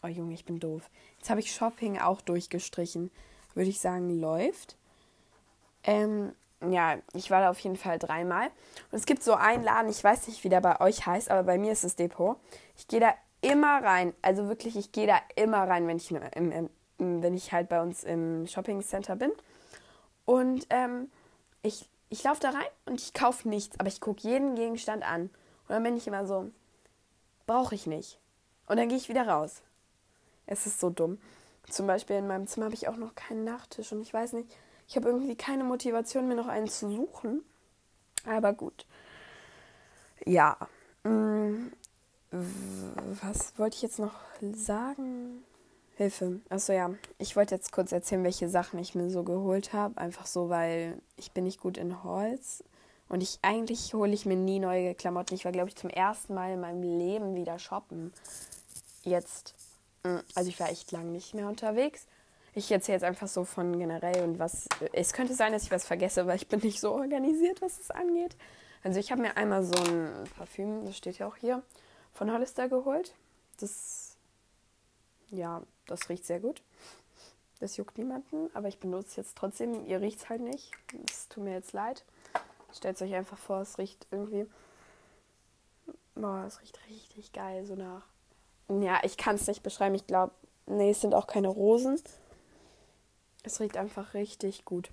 Oh 0.03 0.07
Junge, 0.07 0.34
ich 0.34 0.46
bin 0.46 0.60
doof. 0.60 0.89
Jetzt 1.17 1.29
habe 1.29 1.39
ich 1.39 1.53
Shopping 1.53 2.00
auch 2.00 2.22
durchgestrichen. 2.22 3.12
Würde 3.55 3.69
ich 3.69 3.79
sagen, 3.79 4.19
läuft. 4.19 4.75
Ähm, 5.84 6.34
ja, 6.62 6.98
ich 7.13 7.31
war 7.31 7.41
da 7.41 7.50
auf 7.50 7.60
jeden 7.60 7.77
Fall 7.77 8.00
dreimal. 8.00 8.48
Und 8.91 8.98
es 8.98 9.05
gibt 9.05 9.24
so 9.24 9.34
einen 9.34 9.63
Laden, 9.63 9.89
ich 9.89 10.03
weiß 10.03 10.27
nicht, 10.27 10.43
wie 10.43 10.50
der 10.50 10.62
bei 10.62 10.79
euch 10.81 11.05
heißt, 11.05 11.31
aber 11.31 11.43
bei 11.43 11.57
mir 11.57 11.72
ist 11.72 11.84
es 11.84 11.96
Depot. 11.96 12.38
Ich 12.77 12.88
gehe 12.88 13.00
da 13.00 13.13
immer 13.41 13.84
rein. 13.84 14.13
Also 14.22 14.48
wirklich, 14.48 14.75
ich 14.75 14.91
gehe 14.91 15.07
da 15.07 15.19
immer 15.36 15.67
rein, 15.67 15.88
wenn 15.88 15.98
ich, 15.98 16.12
im, 16.12 16.51
im, 16.51 16.69
wenn 16.98 17.34
ich 17.34 17.51
halt 17.51 17.69
bei 17.69 17.81
uns 17.81 18.03
im 18.03 18.48
Shopping 18.48 18.81
Center 18.81 19.15
bin. 19.15 19.31
Und 20.25 20.67
ähm, 20.69 21.10
ich, 21.62 21.89
ich 22.09 22.23
laufe 22.23 22.39
da 22.39 22.49
rein 22.49 22.67
und 22.85 23.01
ich 23.01 23.13
kaufe 23.13 23.47
nichts, 23.47 23.79
aber 23.79 23.89
ich 23.89 24.01
gucke 24.01 24.27
jeden 24.27 24.55
Gegenstand 24.55 25.03
an. 25.03 25.23
Und 25.23 25.69
dann 25.69 25.83
bin 25.83 25.97
ich 25.97 26.07
immer 26.07 26.25
so, 26.25 26.49
brauche 27.45 27.75
ich 27.75 27.87
nicht. 27.87 28.19
Und 28.67 28.77
dann 28.77 28.89
gehe 28.89 28.97
ich 28.97 29.09
wieder 29.09 29.27
raus. 29.27 29.61
Es 30.45 30.65
ist 30.65 30.79
so 30.79 30.89
dumm. 30.89 31.19
Zum 31.69 31.87
Beispiel 31.87 32.15
in 32.17 32.27
meinem 32.27 32.47
Zimmer 32.47 32.67
habe 32.67 32.75
ich 32.75 32.87
auch 32.87 32.95
noch 32.95 33.15
keinen 33.15 33.43
Nachttisch 33.43 33.91
und 33.91 34.01
ich 34.01 34.13
weiß 34.13 34.33
nicht, 34.33 34.49
ich 34.87 34.95
habe 34.95 35.09
irgendwie 35.09 35.35
keine 35.35 35.65
Motivation, 35.65 36.27
mir 36.27 36.35
noch 36.35 36.47
einen 36.47 36.69
zu 36.69 36.89
suchen. 36.89 37.43
Aber 38.25 38.53
gut. 38.53 38.85
Ja. 40.25 40.57
Mm, 41.03 41.67
was 42.31 43.57
wollte 43.57 43.75
ich 43.75 43.81
jetzt 43.81 43.99
noch 43.99 44.15
sagen? 44.53 45.43
Hilfe. 45.98 46.42
Achso, 46.50 46.74
ja. 46.74 46.92
Ich 47.18 47.36
wollte 47.36 47.56
jetzt 47.56 47.72
kurz 47.72 47.92
erzählen, 47.92 48.24
welche 48.24 48.48
Sachen 48.50 48.77
ich 48.77 48.94
mir 48.94 49.10
so 49.10 49.24
geholt 49.24 49.74
habe. 49.74 49.98
Einfach 49.98 50.27
so, 50.27 50.48
weil 50.48 51.01
ich 51.16 51.32
bin 51.32 51.44
nicht 51.44 51.60
gut 51.60 51.75
in 51.75 52.04
Holz. 52.04 52.63
Und 53.10 53.24
ich 53.24 53.39
eigentlich 53.42 53.96
hole 53.96 54.13
ich 54.13 54.27
mir 54.27 54.36
nie 54.36 54.60
neue 54.60 54.94
Klamotten. 54.94 55.34
Ich 55.34 55.44
war, 55.44 55.51
glaube 55.51 55.70
ich, 55.70 55.75
zum 55.75 55.89
ersten 55.89 56.36
Mal 56.36 56.54
in 56.54 56.60
meinem 56.60 56.84
Leben 56.84 57.34
wieder 57.34 57.58
shoppen. 57.58 58.13
Jetzt. 59.01 59.56
Mm, 60.04 60.18
also 60.36 60.50
ich 60.50 60.60
war 60.60 60.70
echt 60.70 60.92
lang 60.92 61.12
nicht 61.12 61.34
mehr 61.34 61.48
unterwegs. 61.48 62.06
Ich 62.54 62.72
erzähle 62.72 62.98
jetzt 62.98 63.04
einfach 63.04 63.27
so 63.27 63.44
von 63.44 63.80
generell 63.80 64.24
und 64.24 64.38
was. 64.38 64.68
Es 64.94 65.13
könnte 65.13 65.34
sein, 65.34 65.51
dass 65.51 65.63
ich 65.63 65.72
was 65.72 65.88
vergesse, 65.88 66.27
weil 66.27 66.36
ich 66.36 66.48
bin 66.48 66.60
nicht 66.60 66.80
so 66.80 66.92
organisiert, 66.92 67.60
was 67.60 67.80
es 67.80 67.89
angeht. 67.89 68.38
Also 68.84 69.00
ich 69.00 69.12
habe 69.12 69.24
mir 69.24 69.36
einmal 69.36 69.63
so 69.63 69.74
ein 69.84 70.12
Parfüm, 70.38 70.86
das 70.86 70.96
steht 70.96 71.18
ja 71.18 71.27
auch 71.27 71.38
hier, 71.38 71.63
von 72.13 72.32
Hollister 72.32 72.70
geholt. 72.70 73.16
Das, 73.60 74.16
ja, 75.32 75.63
das 75.88 76.10
riecht 76.10 76.25
sehr 76.25 76.39
gut. 76.39 76.62
Das 77.60 77.77
juckt 77.77 77.98
niemanden, 77.98 78.50
aber 78.53 78.67
ich 78.67 78.79
benutze 78.79 79.10
es 79.10 79.15
jetzt 79.15 79.38
trotzdem. 79.38 79.86
Ihr 79.88 80.00
riecht 80.00 80.20
es 80.20 80.29
halt 80.29 80.41
nicht. 80.41 80.72
Es 81.10 81.27
tut 81.27 81.44
mir 81.44 81.53
jetzt 81.53 81.74
leid. 81.74 82.06
Stellt 82.72 83.01
euch 83.01 83.15
einfach 83.15 83.38
vor, 83.38 83.62
es 83.62 83.77
riecht 83.77 84.06
irgendwie. 84.12 84.46
Boah, 86.13 86.44
es 86.48 86.62
riecht 86.62 86.79
richtig 86.88 87.34
geil, 87.34 87.65
so 87.65 87.75
nach. 87.75 88.03
Ja, 88.70 89.00
ich 89.03 89.17
kann 89.17 89.36
es 89.36 89.48
nicht 89.48 89.63
beschreiben. 89.63 89.96
Ich 89.96 90.06
glaube, 90.06 90.34
nee, 90.67 90.91
es 90.91 91.01
sind 91.01 91.15
auch 91.15 91.25
keine 91.25 91.48
Rosen. 91.48 92.00
Es 93.44 93.60
riecht 93.60 93.77
einfach 93.77 94.13
richtig 94.13 94.65
gut. 94.65 94.91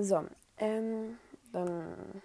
So, 0.00 0.24
ähm, 0.58 1.18
dann 1.52 2.22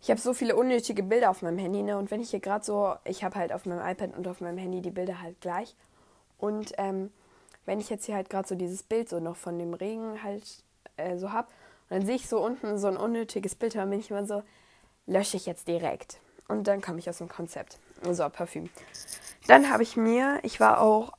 ich 0.00 0.10
habe 0.10 0.20
so 0.20 0.32
viele 0.32 0.54
unnötige 0.54 1.02
Bilder 1.02 1.30
auf 1.30 1.42
meinem 1.42 1.58
Handy, 1.58 1.82
ne? 1.82 1.98
Und 1.98 2.10
wenn 2.10 2.20
ich 2.20 2.30
hier 2.30 2.40
gerade 2.40 2.64
so, 2.64 2.94
ich 3.04 3.24
habe 3.24 3.34
halt 3.34 3.52
auf 3.52 3.66
meinem 3.66 3.84
iPad 3.84 4.16
und 4.16 4.28
auf 4.28 4.40
meinem 4.40 4.58
Handy 4.58 4.80
die 4.80 4.90
Bilder 4.90 5.20
halt 5.20 5.40
gleich. 5.40 5.74
Und 6.38 6.72
ähm, 6.78 7.10
wenn 7.66 7.80
ich 7.80 7.90
jetzt 7.90 8.06
hier 8.06 8.14
halt 8.14 8.30
gerade 8.30 8.48
so 8.48 8.54
dieses 8.54 8.82
Bild 8.82 9.08
so 9.08 9.20
noch 9.20 9.36
von 9.36 9.58
dem 9.58 9.74
Regen 9.74 10.22
halt 10.22 10.64
äh, 10.96 11.18
so 11.18 11.32
habe, 11.32 11.48
und 11.90 11.98
dann 11.98 12.06
sehe 12.06 12.16
ich 12.16 12.28
so 12.28 12.38
unten 12.40 12.78
so 12.78 12.86
ein 12.86 12.96
unnötiges 12.96 13.54
Bild, 13.54 13.74
dann 13.74 13.90
bin 13.90 14.00
ich 14.00 14.10
immer 14.10 14.26
so, 14.26 14.42
lösche 15.06 15.36
ich 15.36 15.46
jetzt 15.46 15.68
direkt. 15.68 16.20
Und 16.48 16.66
dann 16.66 16.80
komme 16.80 16.98
ich 16.98 17.08
aus 17.08 17.18
dem 17.18 17.28
Konzept. 17.28 17.78
So, 18.02 18.28
Parfüm. 18.28 18.70
Dann 19.46 19.70
habe 19.70 19.82
ich 19.82 19.96
mir, 19.96 20.38
ich 20.42 20.60
war 20.60 20.80
auch, 20.80 21.12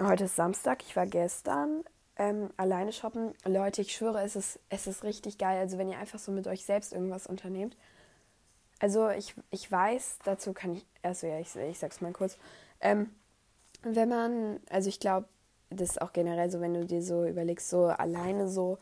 heute 0.00 0.24
ist 0.24 0.36
Samstag, 0.36 0.82
ich 0.82 0.96
war 0.96 1.06
gestern 1.06 1.84
ähm, 2.16 2.50
alleine 2.56 2.92
shoppen. 2.92 3.34
Leute, 3.44 3.82
ich 3.82 3.94
schwöre, 3.94 4.22
es 4.22 4.36
ist, 4.36 4.58
es 4.68 4.86
ist 4.86 5.04
richtig 5.04 5.38
geil. 5.38 5.58
Also 5.58 5.78
wenn 5.78 5.88
ihr 5.88 5.98
einfach 5.98 6.18
so 6.18 6.32
mit 6.32 6.46
euch 6.46 6.64
selbst 6.64 6.92
irgendwas 6.92 7.26
unternehmt, 7.26 7.76
also 8.78 9.10
ich, 9.10 9.34
ich 9.50 9.70
weiß, 9.70 10.18
dazu 10.24 10.52
kann 10.52 10.74
ich, 10.74 10.86
also 11.02 11.26
ja, 11.26 11.38
ich, 11.38 11.54
ich 11.54 11.78
sag's 11.78 12.00
mal 12.00 12.12
kurz. 12.12 12.38
Ähm, 12.80 13.10
wenn 13.82 14.08
man, 14.08 14.60
also 14.70 14.88
ich 14.88 15.00
glaube, 15.00 15.26
das 15.70 15.90
ist 15.90 16.02
auch 16.02 16.12
generell 16.12 16.50
so, 16.50 16.60
wenn 16.60 16.74
du 16.74 16.84
dir 16.84 17.02
so 17.02 17.24
überlegst, 17.24 17.68
so 17.68 17.86
alleine 17.86 18.48
so 18.48 18.78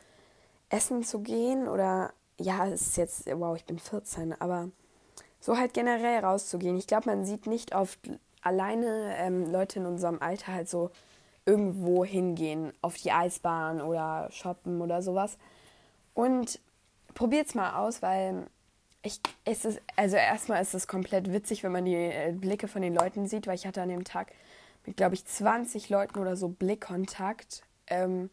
essen 0.71 1.03
zu 1.03 1.21
gehen 1.21 1.69
oder 1.69 2.13
ja, 2.39 2.67
es 2.67 2.83
ist 2.83 2.97
jetzt, 2.97 3.27
wow, 3.27 3.57
ich 3.57 3.65
bin 3.65 3.79
14, 3.79 4.41
aber 4.41 4.71
so 5.41 5.57
halt 5.57 5.75
generell 5.75 6.25
rauszugehen. 6.25 6.77
Ich 6.77 6.87
glaube, 6.87 7.11
man 7.11 7.25
sieht 7.25 7.47
nicht 7.47 7.75
oft 7.75 7.99
alleine 8.43 9.15
ähm, 9.17 9.51
Leute 9.51 9.81
in 9.81 9.87
unserem 9.87 10.21
Alter 10.21 10.53
halt 10.53 10.69
so 10.69 10.91
irgendwo 11.47 12.05
hingehen, 12.05 12.73
auf 12.83 12.97
die 12.97 13.11
Eisbahn 13.11 13.81
oder 13.81 14.29
shoppen 14.31 14.81
oder 14.81 15.03
sowas. 15.03 15.39
Und 16.15 16.61
probiert's 17.15 17.55
mal 17.55 17.75
aus, 17.77 18.03
weil 18.03 18.47
ich, 19.03 19.21
es 19.45 19.65
ist, 19.65 19.81
also 19.97 20.17
erstmal 20.17 20.61
ist 20.61 20.75
es 20.75 20.87
komplett 20.87 21.33
witzig, 21.33 21.63
wenn 21.63 21.73
man 21.73 21.85
die 21.85 21.95
äh, 21.95 22.33
Blicke 22.33 22.69
von 22.69 22.83
den 22.83 22.95
Leuten 22.95 23.27
sieht, 23.27 23.47
weil 23.47 23.55
ich 23.55 23.67
hatte 23.67 23.83
an 23.83 23.89
dem 23.89 24.05
Tag 24.05 24.33
mit, 24.89 24.97
glaube 24.97 25.15
ich, 25.15 25.25
20 25.25 25.89
Leuten 25.89 26.19
oder 26.19 26.37
so 26.37 26.49
Blickkontakt. 26.49 27.63
Ähm, 27.87 28.31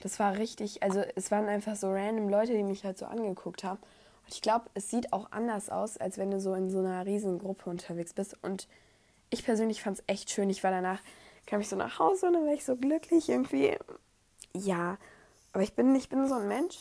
das 0.00 0.18
war 0.18 0.36
richtig, 0.36 0.82
also 0.82 1.02
es 1.14 1.30
waren 1.30 1.46
einfach 1.46 1.76
so 1.76 1.90
random 1.90 2.28
Leute, 2.28 2.52
die 2.52 2.62
mich 2.62 2.84
halt 2.84 2.98
so 2.98 3.06
angeguckt 3.06 3.64
haben. 3.64 3.78
Und 3.78 4.34
ich 4.34 4.42
glaube, 4.42 4.66
es 4.74 4.90
sieht 4.90 5.12
auch 5.12 5.32
anders 5.32 5.70
aus, 5.70 5.96
als 5.96 6.18
wenn 6.18 6.30
du 6.30 6.40
so 6.40 6.54
in 6.54 6.70
so 6.70 6.80
einer 6.80 7.06
riesen 7.06 7.38
Gruppe 7.38 7.70
unterwegs 7.70 8.12
bist. 8.12 8.36
Und 8.42 8.68
ich 9.30 9.44
persönlich 9.44 9.82
fand 9.82 9.98
es 9.98 10.04
echt 10.06 10.30
schön. 10.30 10.50
Ich 10.50 10.62
war 10.62 10.70
danach, 10.70 11.00
kam 11.46 11.60
ich 11.60 11.68
so 11.68 11.76
nach 11.76 11.98
Hause 11.98 12.26
und 12.26 12.34
dann 12.34 12.46
war 12.46 12.54
ich 12.54 12.64
so 12.64 12.76
glücklich 12.76 13.28
irgendwie. 13.28 13.76
Ja, 14.54 14.98
aber 15.52 15.62
ich 15.62 15.74
bin, 15.74 15.94
ich 15.94 16.08
bin 16.08 16.28
so 16.28 16.34
ein 16.34 16.48
Mensch 16.48 16.76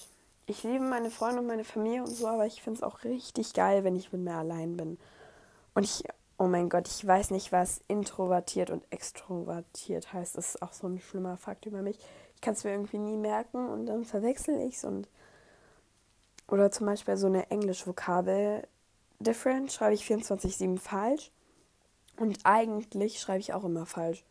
ich 0.48 0.64
liebe 0.64 0.84
meine 0.84 1.10
Freunde 1.10 1.40
und 1.40 1.48
meine 1.48 1.64
Familie 1.64 2.04
und 2.04 2.16
so, 2.16 2.28
aber 2.28 2.46
ich 2.46 2.62
finde 2.62 2.78
es 2.78 2.84
auch 2.84 3.04
richtig 3.04 3.54
geil, 3.54 3.84
wenn 3.84 3.96
ich 3.96 4.12
mit 4.12 4.22
mir 4.22 4.36
allein 4.36 4.78
bin. 4.78 4.98
Und 5.74 5.84
ich, 5.84 6.04
oh 6.38 6.48
mein 6.48 6.70
Gott, 6.70 6.88
ich 6.88 7.06
weiß 7.06 7.32
nicht, 7.32 7.52
was 7.52 7.82
introvertiert 7.88 8.70
und 8.70 8.84
extrovertiert 8.92 10.14
heißt. 10.14 10.38
Das 10.38 10.56
ist 10.56 10.62
auch 10.62 10.74
so 10.74 10.88
ein 10.88 11.00
schlimmer 11.00 11.38
Fakt 11.38 11.66
über 11.66 11.82
mich. 11.82 12.00
Ich 12.36 12.42
kann 12.42 12.54
es 12.54 12.64
mir 12.64 12.72
irgendwie 12.72 12.98
nie 12.98 13.18
merken 13.18 13.70
und 13.70 13.86
dann 13.86 14.06
verwechsel 14.06 14.60
ich 14.62 14.76
es 14.76 14.84
und. 14.84 15.08
Oder 16.48 16.70
zum 16.70 16.86
Beispiel 16.86 17.18
so 17.18 17.28
eine 17.28 17.50
Englisch-Vokabel. 17.50 18.68
Different 19.20 19.72
schreibe 19.72 19.96
ich 19.96 20.06
24-7 20.06 20.78
falsch. 20.78 21.32
Und 22.18 22.38
eigentlich 22.44 23.20
schreibe 23.20 23.40
ich 23.40 23.54
auch 23.54 23.64
immer 23.64 23.86
falsch. 23.86 24.24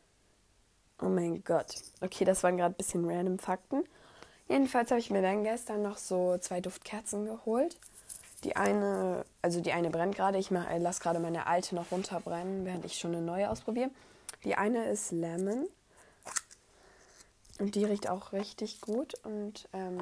Oh 1.03 1.09
mein 1.09 1.43
Gott. 1.43 1.75
Okay, 2.01 2.25
das 2.25 2.43
waren 2.45 2.57
gerade 2.57 2.75
ein 2.75 2.77
bisschen 2.77 3.05
random 3.11 3.39
Fakten. 3.39 3.85
Jedenfalls 4.49 4.91
habe 4.91 5.01
ich 5.01 5.11
mir 5.11 5.23
dann 5.23 5.43
gestern 5.43 5.83
noch 5.83 5.97
so 5.97 6.39
zwei 6.39 6.61
Duftkerzen 6.61 7.25
geholt. 7.25 7.77
Die 8.45 8.57
eine, 8.57 9.25
also 9.43 9.61
die 9.61 9.73
eine 9.73 9.91
brennt 9.91 10.17
gerade. 10.17 10.39
Ich 10.39 10.51
äh, 10.51 10.79
lasse 10.79 11.01
gerade 11.01 11.19
meine 11.19 11.47
alte 11.47 11.75
noch 11.75 11.91
runterbrennen, 11.91 12.65
während 12.65 12.85
ich 12.85 12.99
schon 12.99 13.15
eine 13.15 13.25
neue 13.25 13.51
ausprobiere. 13.51 13.91
Die 14.45 14.55
eine 14.55 14.87
ist 14.87 15.13
Lemon. 15.13 15.67
Und 17.59 17.75
die 17.75 17.85
riecht 17.85 18.09
auch 18.09 18.33
richtig 18.33 18.81
gut. 18.81 19.15
Und 19.25 19.69
ähm, 19.73 19.99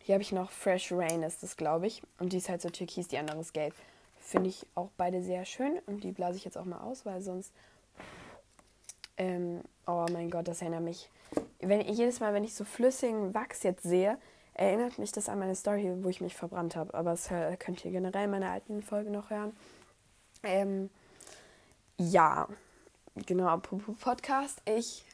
hier 0.00 0.14
habe 0.14 0.22
ich 0.22 0.32
noch 0.32 0.50
Fresh 0.50 0.92
Rain, 0.92 1.22
ist 1.22 1.42
das, 1.42 1.56
glaube 1.56 1.86
ich. 1.86 2.02
Und 2.18 2.32
die 2.32 2.38
ist 2.38 2.48
halt 2.48 2.60
so 2.60 2.70
türkis, 2.70 3.08
die 3.08 3.18
andere 3.18 3.40
ist 3.40 3.54
gelb. 3.54 3.74
Finde 4.20 4.50
ich 4.50 4.66
auch 4.74 4.90
beide 4.96 5.22
sehr 5.22 5.44
schön. 5.44 5.78
Und 5.86 6.04
die 6.04 6.12
blase 6.12 6.36
ich 6.36 6.44
jetzt 6.44 6.58
auch 6.58 6.64
mal 6.64 6.80
aus, 6.80 7.06
weil 7.06 7.22
sonst. 7.22 7.52
Ähm, 9.16 9.60
oh 9.86 10.06
mein 10.12 10.30
Gott, 10.30 10.48
das 10.48 10.62
erinnert 10.62 10.82
mich 10.82 11.08
wenn, 11.62 11.80
jedes 11.80 12.20
Mal, 12.20 12.34
wenn 12.34 12.44
ich 12.44 12.54
so 12.54 12.64
flüssigen 12.64 13.34
Wachs 13.34 13.62
jetzt 13.62 13.84
sehe, 13.84 14.18
erinnert 14.54 14.98
mich 14.98 15.12
das 15.12 15.28
an 15.28 15.38
meine 15.38 15.54
Story, 15.54 15.92
wo 16.02 16.08
ich 16.08 16.20
mich 16.20 16.34
verbrannt 16.34 16.76
habe. 16.76 16.94
Aber 16.94 17.10
das 17.10 17.28
könnt 17.58 17.84
ihr 17.84 17.90
generell 17.90 18.24
in 18.24 18.30
meiner 18.30 18.50
alten 18.50 18.82
Folge 18.82 19.10
noch 19.10 19.30
hören. 19.30 19.56
Ähm, 20.42 20.90
ja, 21.98 22.48
genau, 23.26 23.46
apropos 23.46 23.96
Podcast. 23.98 24.60
Ich 24.64 25.04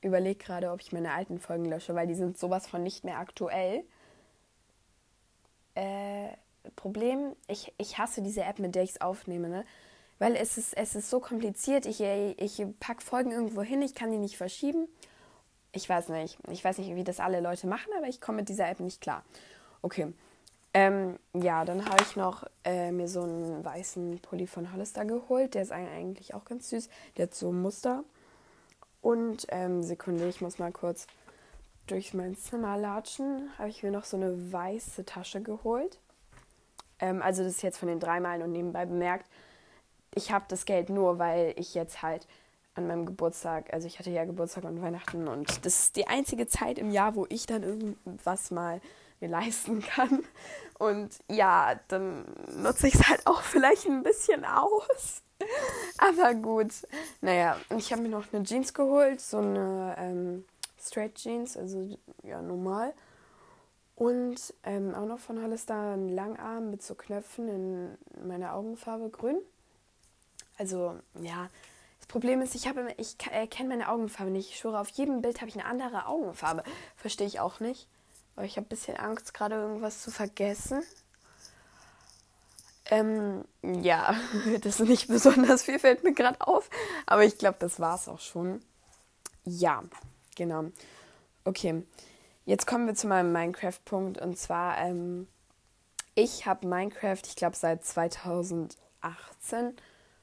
überlege 0.00 0.42
gerade, 0.42 0.70
ob 0.70 0.80
ich 0.80 0.92
meine 0.92 1.12
alten 1.12 1.38
Folgen 1.38 1.66
lösche, 1.66 1.94
weil 1.94 2.06
die 2.06 2.14
sind 2.14 2.38
sowas 2.38 2.66
von 2.66 2.82
nicht 2.82 3.04
mehr 3.04 3.18
aktuell. 3.18 3.84
Äh, 5.74 6.28
Problem, 6.76 7.34
ich, 7.46 7.72
ich 7.78 7.98
hasse 7.98 8.22
diese 8.22 8.42
App, 8.44 8.58
mit 8.58 8.74
der 8.74 8.82
ich 8.82 8.90
es 8.90 9.00
aufnehme, 9.00 9.48
ne? 9.48 9.64
Weil 10.18 10.34
es 10.34 10.58
ist, 10.58 10.76
es 10.76 10.96
ist 10.96 11.10
so 11.10 11.20
kompliziert. 11.20 11.86
Ich, 11.86 12.00
ich 12.00 12.66
packe 12.80 13.02
Folgen 13.02 13.30
irgendwo 13.30 13.62
hin, 13.62 13.82
ich 13.82 13.94
kann 13.94 14.10
die 14.10 14.18
nicht 14.18 14.36
verschieben 14.36 14.88
ich 15.72 15.88
weiß 15.88 16.08
nicht. 16.08 16.38
Ich 16.50 16.64
weiß 16.64 16.78
nicht, 16.78 16.94
wie 16.94 17.04
das 17.04 17.20
alle 17.20 17.40
Leute 17.40 17.66
machen, 17.66 17.92
aber 17.96 18.08
ich 18.08 18.20
komme 18.20 18.38
mit 18.38 18.48
dieser 18.48 18.68
App 18.68 18.80
nicht 18.80 19.00
klar. 19.00 19.24
Okay. 19.82 20.12
Ähm, 20.74 21.18
ja, 21.32 21.64
dann 21.64 21.84
habe 21.88 22.02
ich 22.02 22.16
noch 22.16 22.44
äh, 22.64 22.92
mir 22.92 23.08
so 23.08 23.22
einen 23.22 23.64
weißen 23.64 24.20
Pulli 24.20 24.46
von 24.46 24.72
Hollister 24.72 25.04
geholt. 25.04 25.54
Der 25.54 25.62
ist 25.62 25.72
eigentlich 25.72 26.34
auch 26.34 26.44
ganz 26.44 26.70
süß. 26.70 26.88
Der 27.16 27.24
hat 27.24 27.34
so 27.34 27.50
ein 27.50 27.62
Muster. 27.62 28.04
Und 29.00 29.46
ähm, 29.50 29.82
Sekunde, 29.82 30.28
ich 30.28 30.40
muss 30.40 30.58
mal 30.58 30.72
kurz 30.72 31.06
durch 31.86 32.12
mein 32.12 32.36
Zimmer 32.36 32.76
latschen. 32.76 33.50
Habe 33.58 33.70
ich 33.70 33.82
mir 33.82 33.90
noch 33.90 34.04
so 34.04 34.16
eine 34.16 34.52
weiße 34.52 35.04
Tasche 35.04 35.40
geholt. 35.40 35.98
Ähm, 36.98 37.22
also 37.22 37.42
das 37.42 37.54
ist 37.54 37.62
jetzt 37.62 37.78
von 37.78 37.88
den 37.88 38.00
drei 38.00 38.20
Malen 38.20 38.42
und 38.42 38.52
nebenbei 38.52 38.84
bemerkt, 38.86 39.26
ich 40.14 40.32
habe 40.32 40.46
das 40.48 40.64
Geld 40.64 40.90
nur, 40.90 41.18
weil 41.18 41.54
ich 41.56 41.74
jetzt 41.74 42.02
halt 42.02 42.26
an 42.78 42.86
meinem 42.86 43.06
Geburtstag, 43.06 43.72
also 43.72 43.86
ich 43.86 43.98
hatte 43.98 44.10
ja 44.10 44.24
Geburtstag 44.24 44.64
und 44.64 44.80
Weihnachten 44.80 45.28
und 45.28 45.66
das 45.66 45.80
ist 45.80 45.96
die 45.96 46.06
einzige 46.06 46.46
Zeit 46.46 46.78
im 46.78 46.90
Jahr, 46.90 47.14
wo 47.14 47.26
ich 47.28 47.46
dann 47.46 47.62
irgendwas 47.62 48.50
mal 48.50 48.80
mir 49.20 49.28
leisten 49.28 49.82
kann. 49.94 50.24
Und 50.78 51.10
ja, 51.28 51.78
dann 51.88 52.24
nutze 52.62 52.88
ich 52.88 52.94
es 52.94 53.08
halt 53.08 53.26
auch 53.26 53.42
vielleicht 53.42 53.86
ein 53.86 54.02
bisschen 54.02 54.44
aus. 54.44 55.22
Aber 55.98 56.34
gut. 56.34 56.72
Naja, 57.20 57.56
ich 57.76 57.92
habe 57.92 58.02
mir 58.02 58.08
noch 58.08 58.32
eine 58.32 58.44
Jeans 58.44 58.72
geholt, 58.72 59.20
so 59.20 59.38
eine 59.38 59.96
ähm, 59.98 60.44
Straight 60.80 61.16
Jeans, 61.16 61.56
also 61.56 61.98
ja, 62.22 62.40
normal. 62.40 62.94
Und 63.96 64.54
ähm, 64.62 64.94
auch 64.94 65.06
noch 65.06 65.18
von 65.18 65.42
Hollister 65.42 65.74
einen 65.74 66.10
Langarm 66.10 66.70
mit 66.70 66.82
so 66.84 66.94
Knöpfen 66.94 67.48
in 67.48 67.98
meiner 68.28 68.54
Augenfarbe 68.54 69.08
grün. 69.10 69.38
Also, 70.56 70.96
ja. 71.20 71.48
Problem 72.08 72.40
ist, 72.40 72.54
ich, 72.54 72.66
habe, 72.66 72.88
ich 72.96 73.16
äh, 73.30 73.64
meine 73.64 73.90
Augenfarbe 73.90 74.30
nicht. 74.30 74.50
Ich 74.50 74.58
schwöre, 74.58 74.80
auf 74.80 74.88
jedem 74.88 75.20
Bild 75.20 75.40
habe 75.40 75.50
ich 75.50 75.54
eine 75.56 75.66
andere 75.66 76.06
Augenfarbe. 76.06 76.64
Verstehe 76.96 77.26
ich 77.26 77.38
auch 77.38 77.60
nicht. 77.60 77.86
Aber 78.34 78.46
ich 78.46 78.56
habe 78.56 78.66
ein 78.66 78.70
bisschen 78.70 78.96
Angst, 78.96 79.34
gerade 79.34 79.56
irgendwas 79.56 80.02
zu 80.02 80.10
vergessen. 80.10 80.82
Ähm, 82.86 83.44
ja, 83.62 84.14
das 84.62 84.80
ist 84.80 84.88
nicht 84.88 85.08
besonders 85.08 85.64
viel, 85.64 85.78
fällt 85.78 86.02
mir 86.02 86.14
gerade 86.14 86.40
auf. 86.40 86.70
Aber 87.04 87.24
ich 87.24 87.36
glaube, 87.36 87.58
das 87.60 87.78
war 87.78 87.96
es 87.96 88.08
auch 88.08 88.20
schon. 88.20 88.62
Ja, 89.44 89.82
genau. 90.34 90.64
Okay, 91.44 91.82
jetzt 92.46 92.66
kommen 92.66 92.86
wir 92.86 92.94
zu 92.94 93.06
meinem 93.06 93.32
Minecraft-Punkt. 93.32 94.18
Und 94.18 94.38
zwar, 94.38 94.78
ähm, 94.78 95.28
ich 96.14 96.46
habe 96.46 96.66
Minecraft, 96.66 97.20
ich 97.26 97.36
glaube, 97.36 97.56
seit 97.56 97.84
2018 97.84 99.76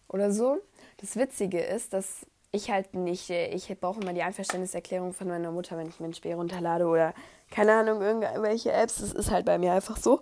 oder 0.07 0.31
so. 0.31 0.57
Das 0.97 1.15
Witzige 1.15 1.61
ist, 1.61 1.93
dass 1.93 2.25
ich 2.51 2.71
halt 2.71 2.93
nicht, 2.93 3.29
ich 3.29 3.67
brauche 3.79 3.99
immer 3.99 4.13
die 4.13 4.23
Einverständniserklärung 4.23 5.13
von 5.13 5.27
meiner 5.27 5.51
Mutter, 5.51 5.77
wenn 5.77 5.87
ich 5.87 5.99
mir 5.99 6.07
ein 6.07 6.13
Spiel 6.13 6.33
runterlade 6.33 6.85
oder 6.85 7.13
keine 7.51 7.73
Ahnung, 7.73 8.01
irgendwelche 8.01 8.71
Apps. 8.71 8.99
Das 9.01 9.11
ist 9.11 9.29
halt 9.29 9.45
bei 9.45 9.57
mir 9.57 9.73
einfach 9.73 9.97
so. 9.97 10.21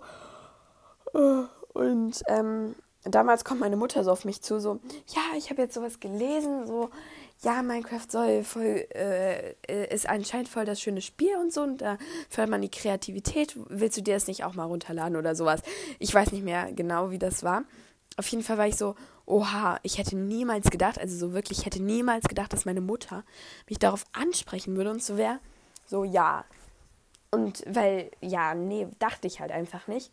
Und 1.72 2.22
ähm, 2.26 2.74
damals 3.04 3.44
kommt 3.44 3.60
meine 3.60 3.76
Mutter 3.76 4.02
so 4.02 4.10
auf 4.10 4.24
mich 4.24 4.42
zu, 4.42 4.58
so, 4.58 4.80
ja, 5.08 5.22
ich 5.36 5.50
habe 5.50 5.62
jetzt 5.62 5.74
sowas 5.74 6.00
gelesen, 6.00 6.66
so, 6.66 6.90
ja, 7.42 7.62
Minecraft 7.62 8.06
soll 8.08 8.42
voll, 8.42 8.86
äh, 8.94 9.54
ist 9.92 10.08
anscheinend 10.08 10.48
voll 10.48 10.64
das 10.64 10.80
schöne 10.80 11.02
Spiel 11.02 11.36
und 11.36 11.52
so, 11.52 11.62
und 11.62 11.82
da 11.82 11.98
fördert 12.30 12.50
man 12.50 12.62
die 12.62 12.70
Kreativität. 12.70 13.56
Willst 13.68 13.96
du 13.96 14.02
dir 14.02 14.14
das 14.14 14.26
nicht 14.26 14.44
auch 14.44 14.54
mal 14.54 14.64
runterladen 14.64 15.16
oder 15.16 15.34
sowas? 15.34 15.60
Ich 15.98 16.12
weiß 16.12 16.32
nicht 16.32 16.44
mehr 16.44 16.72
genau, 16.72 17.10
wie 17.10 17.18
das 17.18 17.44
war. 17.44 17.62
Auf 18.16 18.28
jeden 18.28 18.44
Fall 18.44 18.58
war 18.58 18.66
ich 18.66 18.76
so, 18.76 18.94
oha, 19.26 19.78
ich 19.82 19.98
hätte 19.98 20.16
niemals 20.16 20.70
gedacht, 20.70 20.98
also 21.00 21.16
so 21.16 21.32
wirklich, 21.32 21.58
ich 21.58 21.66
hätte 21.66 21.82
niemals 21.82 22.28
gedacht, 22.28 22.52
dass 22.52 22.64
meine 22.64 22.80
Mutter 22.80 23.24
mich 23.68 23.78
darauf 23.78 24.04
ansprechen 24.12 24.76
würde 24.76 24.90
und 24.90 25.02
so 25.02 25.16
wäre, 25.16 25.40
so, 25.86 26.04
ja. 26.04 26.44
Und 27.30 27.64
weil, 27.66 28.10
ja, 28.20 28.54
nee, 28.54 28.86
dachte 29.00 29.26
ich 29.26 29.40
halt 29.40 29.50
einfach 29.50 29.88
nicht. 29.88 30.12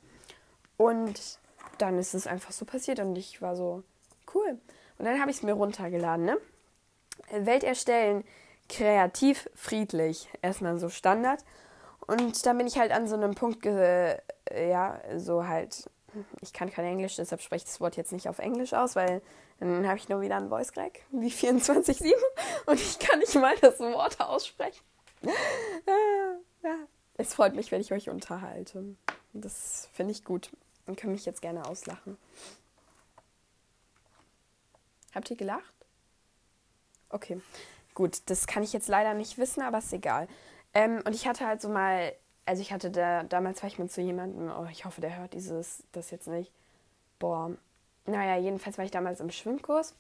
Und 0.78 1.40
dann 1.78 2.00
ist 2.00 2.16
es 2.16 2.26
einfach 2.26 2.52
so 2.52 2.66
passiert 2.66 3.00
und 3.00 3.16
ich 3.16 3.42
war 3.42 3.56
so, 3.56 3.84
cool. 4.34 4.60
Und 4.98 5.06
dann 5.06 5.20
habe 5.20 5.30
ich 5.30 5.38
es 5.38 5.44
mir 5.44 5.54
runtergeladen, 5.54 6.26
ne? 6.26 6.38
Welt 7.32 7.64
erstellen, 7.64 8.24
kreativ, 8.68 9.50
friedlich. 9.54 10.30
Erstmal 10.42 10.80
so 10.80 10.90
Standard. 10.90 11.44
Und 12.08 12.46
dann 12.46 12.58
bin 12.58 12.66
ich 12.66 12.80
halt 12.80 12.92
an 12.92 13.08
so 13.08 13.16
einem 13.16 13.36
Punkt, 13.36 13.64
ja, 13.66 15.00
so 15.18 15.48
halt, 15.48 15.90
ich 16.42 16.54
kann 16.54 16.72
kein 16.72 16.86
Englisch, 16.86 17.16
deshalb 17.16 17.42
spreche 17.42 17.64
ich 17.64 17.72
das 17.72 17.82
Wort 17.82 17.98
jetzt 17.98 18.12
nicht 18.12 18.28
auf 18.28 18.40
Englisch 18.40 18.74
aus, 18.74 18.96
weil 18.96 19.22
dann 19.60 19.88
habe 19.88 19.98
ich 19.98 20.10
nur 20.10 20.22
wieder 20.22 20.38
einen 20.38 20.50
Voice 20.50 20.72
Crack, 20.72 21.02
wie 21.12 21.30
24-7 21.30 22.14
und 22.66 22.80
ich 22.80 23.00
kann 23.00 23.20
nicht 23.20 23.36
mal 23.36 23.56
das 23.58 23.80
Wort 23.80 24.20
aussprechen. 24.20 24.84
ja, 26.64 26.76
es 27.18 27.34
freut 27.34 27.56
mich, 27.56 27.72
wenn 27.72 27.82
ich 27.82 27.94
euch 27.94 28.10
unterhalte. 28.10 28.96
Das 29.34 29.90
finde 29.94 30.12
ich 30.12 30.24
gut 30.24 30.52
und 30.88 30.98
kann 30.98 31.12
mich 31.12 31.26
jetzt 31.26 31.42
gerne 31.42 31.66
auslachen. 31.66 32.18
Habt 35.14 35.30
ihr 35.30 35.38
gelacht? 35.38 35.76
Okay, 37.10 37.42
gut, 37.94 38.22
das 38.28 38.48
kann 38.48 38.64
ich 38.64 38.74
jetzt 38.74 38.88
leider 38.88 39.14
nicht 39.14 39.38
wissen, 39.38 39.62
aber 39.62 39.80
ist 39.80 39.94
egal. 39.94 40.28
Ähm, 40.74 41.02
und 41.06 41.14
ich 41.14 41.28
hatte 41.28 41.46
halt 41.46 41.62
so 41.62 41.70
mal, 41.70 42.14
also 42.46 42.62
ich 42.62 42.72
hatte 42.72 42.92
da, 42.92 43.24
damals 43.24 43.62
war 43.62 43.68
ich 43.70 43.80
mit 43.80 43.92
so 43.92 44.02
jemandem, 44.02 44.50
oh, 44.50 44.68
ich 44.72 44.86
hoffe, 44.86 45.02
der 45.02 45.18
hört 45.18 45.34
dieses, 45.34 45.84
das 45.92 46.12
jetzt 46.12 46.28
nicht. 46.28 46.52
Boah, 47.20 47.52
naja, 48.06 48.38
jedenfalls 48.38 48.78
war 48.78 48.86
ich 48.86 48.92
damals 48.92 49.20
im 49.20 49.30
Schwimmkurs 49.30 49.96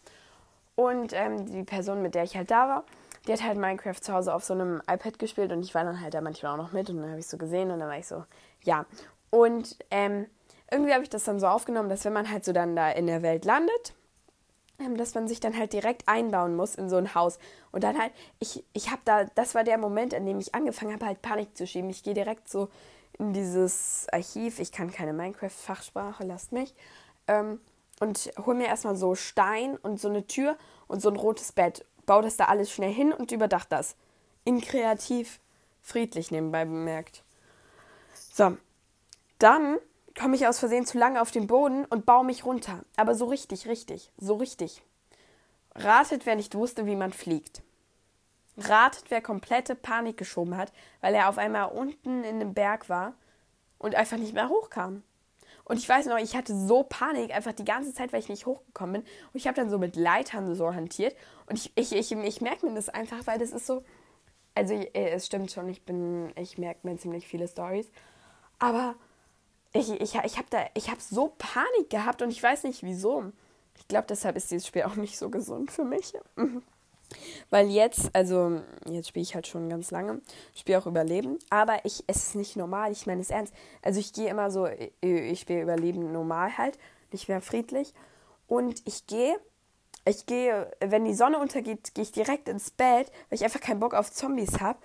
und 0.75 1.13
ähm, 1.13 1.45
die 1.45 1.63
Person, 1.63 2.01
mit 2.01 2.15
der 2.15 2.23
ich 2.23 2.35
halt 2.35 2.51
da 2.51 2.67
war, 2.67 2.83
die 3.27 3.33
hat 3.33 3.43
halt 3.43 3.57
Minecraft 3.57 3.99
zu 4.01 4.13
Hause 4.13 4.33
auf 4.33 4.43
so 4.43 4.53
einem 4.53 4.81
iPad 4.89 5.19
gespielt 5.19 5.51
und 5.51 5.61
ich 5.61 5.75
war 5.75 5.83
dann 5.83 6.01
halt 6.01 6.13
da 6.13 6.21
manchmal 6.21 6.53
auch 6.53 6.57
noch 6.57 6.71
mit 6.71 6.89
und 6.89 6.97
dann 6.97 7.09
habe 7.09 7.19
ich 7.19 7.27
so 7.27 7.37
gesehen 7.37 7.69
und 7.71 7.79
dann 7.79 7.89
war 7.89 7.97
ich 7.97 8.07
so, 8.07 8.25
ja. 8.63 8.85
Und 9.29 9.77
ähm, 9.91 10.25
irgendwie 10.71 10.93
habe 10.93 11.03
ich 11.03 11.09
das 11.09 11.23
dann 11.23 11.39
so 11.39 11.47
aufgenommen, 11.47 11.89
dass 11.89 12.03
wenn 12.05 12.13
man 12.13 12.29
halt 12.29 12.43
so 12.43 12.53
dann 12.53 12.75
da 12.75 12.89
in 12.89 13.07
der 13.07 13.21
Welt 13.21 13.45
landet, 13.45 13.93
dass 14.97 15.15
man 15.15 15.27
sich 15.27 15.39
dann 15.39 15.57
halt 15.57 15.73
direkt 15.73 16.07
einbauen 16.07 16.55
muss 16.55 16.75
in 16.75 16.89
so 16.89 16.97
ein 16.97 17.15
Haus. 17.15 17.39
Und 17.71 17.83
dann 17.83 17.97
halt, 17.97 18.11
ich, 18.39 18.63
ich 18.73 18.91
habe 18.91 19.01
da, 19.05 19.25
das 19.35 19.55
war 19.55 19.63
der 19.63 19.77
Moment, 19.77 20.13
in 20.13 20.25
dem 20.25 20.39
ich 20.39 20.53
angefangen 20.55 20.93
habe, 20.93 21.05
halt 21.05 21.21
Panik 21.21 21.55
zu 21.55 21.65
schieben. 21.65 21.89
Ich 21.89 22.03
gehe 22.03 22.13
direkt 22.13 22.49
so 22.49 22.69
in 23.17 23.33
dieses 23.33 24.07
Archiv, 24.11 24.59
ich 24.59 24.71
kann 24.71 24.91
keine 24.91 25.13
Minecraft-Fachsprache, 25.13 26.23
lasst 26.23 26.51
mich, 26.51 26.73
ähm, 27.27 27.59
und 27.99 28.31
hol 28.45 28.55
mir 28.55 28.65
erstmal 28.65 28.95
so 28.95 29.13
Stein 29.13 29.77
und 29.77 29.99
so 29.99 30.09
eine 30.09 30.25
Tür 30.25 30.57
und 30.87 31.01
so 31.01 31.09
ein 31.09 31.15
rotes 31.15 31.51
Bett. 31.51 31.85
Baue 32.07 32.23
das 32.23 32.35
da 32.35 32.45
alles 32.45 32.71
schnell 32.71 32.91
hin 32.91 33.13
und 33.13 33.31
überdach 33.31 33.65
das. 33.65 33.95
In 34.43 34.59
kreativ, 34.59 35.39
friedlich 35.83 36.31
nebenbei 36.31 36.65
bemerkt. 36.65 37.23
So, 38.33 38.57
dann 39.37 39.77
komme 40.19 40.35
ich 40.35 40.47
aus 40.47 40.59
Versehen 40.59 40.85
zu 40.85 40.97
lange 40.97 41.21
auf 41.21 41.31
den 41.31 41.47
Boden 41.47 41.85
und 41.85 42.05
baue 42.05 42.25
mich 42.25 42.45
runter. 42.45 42.83
Aber 42.95 43.15
so 43.15 43.25
richtig, 43.25 43.67
richtig, 43.67 44.11
so 44.17 44.35
richtig. 44.35 44.83
Ratet, 45.75 46.25
wer 46.25 46.35
nicht 46.35 46.55
wusste, 46.55 46.85
wie 46.85 46.95
man 46.95 47.13
fliegt. 47.13 47.61
Ratet, 48.57 49.05
wer 49.09 49.21
komplette 49.21 49.75
Panik 49.75 50.17
geschoben 50.17 50.57
hat, 50.57 50.73
weil 50.99 51.15
er 51.15 51.29
auf 51.29 51.37
einmal 51.37 51.71
unten 51.71 52.23
in 52.23 52.39
dem 52.39 52.53
Berg 52.53 52.89
war 52.89 53.13
und 53.79 53.95
einfach 53.95 54.17
nicht 54.17 54.33
mehr 54.33 54.49
hochkam. 54.49 55.03
Und 55.63 55.77
ich 55.77 55.87
weiß 55.87 56.07
noch, 56.07 56.17
ich 56.17 56.35
hatte 56.35 56.55
so 56.55 56.83
Panik 56.83 57.33
einfach 57.33 57.53
die 57.53 57.63
ganze 57.63 57.93
Zeit, 57.93 58.11
weil 58.11 58.19
ich 58.19 58.29
nicht 58.29 58.45
hochgekommen 58.45 58.93
bin. 58.93 59.01
Und 59.01 59.35
ich 59.39 59.47
habe 59.47 59.55
dann 59.55 59.69
so 59.69 59.77
mit 59.77 59.95
Leitern 59.95 60.53
so 60.55 60.73
hantiert. 60.73 61.15
Und 61.47 61.57
ich, 61.57 61.71
ich, 61.75 61.93
ich, 61.93 62.11
ich 62.11 62.41
merke 62.41 62.65
mir 62.65 62.75
das 62.75 62.89
einfach, 62.89 63.25
weil 63.25 63.39
das 63.39 63.51
ist 63.51 63.67
so. 63.67 63.83
Also, 64.53 64.73
äh, 64.73 65.11
es 65.11 65.27
stimmt 65.27 65.49
schon, 65.49 65.69
ich 65.69 65.85
bin, 65.85 66.33
ich 66.35 66.57
merke 66.57 66.85
mir 66.85 66.97
ziemlich 66.97 67.25
viele 67.25 67.47
Stories. 67.47 67.89
Aber 68.59 68.95
ich, 69.73 69.89
ich, 70.01 70.15
ich 70.15 70.37
habe 70.37 70.47
da, 70.49 70.65
so 70.99 71.33
Panik 71.37 71.89
gehabt 71.89 72.21
und 72.21 72.29
ich 72.29 72.41
weiß 72.41 72.63
nicht 72.63 72.83
wieso. 72.83 73.31
Ich 73.77 73.87
glaube, 73.87 74.05
deshalb 74.09 74.35
ist 74.35 74.51
dieses 74.51 74.67
Spiel 74.67 74.83
auch 74.85 74.95
nicht 74.95 75.17
so 75.17 75.29
gesund 75.29 75.71
für 75.71 75.83
mich. 75.83 76.13
Weil 77.49 77.69
jetzt, 77.69 78.09
also 78.13 78.61
jetzt 78.85 79.09
spiele 79.09 79.23
ich 79.23 79.35
halt 79.35 79.45
schon 79.45 79.69
ganz 79.69 79.91
lange, 79.91 80.21
spiele 80.55 80.77
auch 80.79 80.85
Überleben, 80.85 81.39
aber 81.49 81.83
ich, 81.83 82.05
es 82.07 82.27
ist 82.27 82.35
nicht 82.35 82.55
normal, 82.55 82.93
ich 82.93 83.05
meine 83.05 83.19
es 83.19 83.29
ernst. 83.29 83.53
Also 83.81 83.99
ich 83.99 84.13
gehe 84.13 84.29
immer 84.29 84.49
so, 84.49 84.67
ich 85.01 85.39
spiele 85.39 85.61
Überleben 85.61 86.13
normal 86.13 86.57
halt, 86.57 86.79
nicht 87.11 87.27
mehr 87.27 87.41
friedlich. 87.41 87.93
Und 88.47 88.81
ich 88.85 89.07
gehe, 89.07 89.35
ich 90.05 90.25
gehe, 90.25 90.71
wenn 90.79 91.05
die 91.05 91.13
Sonne 91.13 91.37
untergeht, 91.39 91.93
gehe 91.93 92.03
ich 92.03 92.11
direkt 92.11 92.47
ins 92.47 92.71
Bett, 92.71 93.11
weil 93.29 93.37
ich 93.37 93.43
einfach 93.43 93.61
keinen 93.61 93.79
Bock 93.81 93.93
auf 93.93 94.11
Zombies 94.11 94.59
habe. 94.61 94.79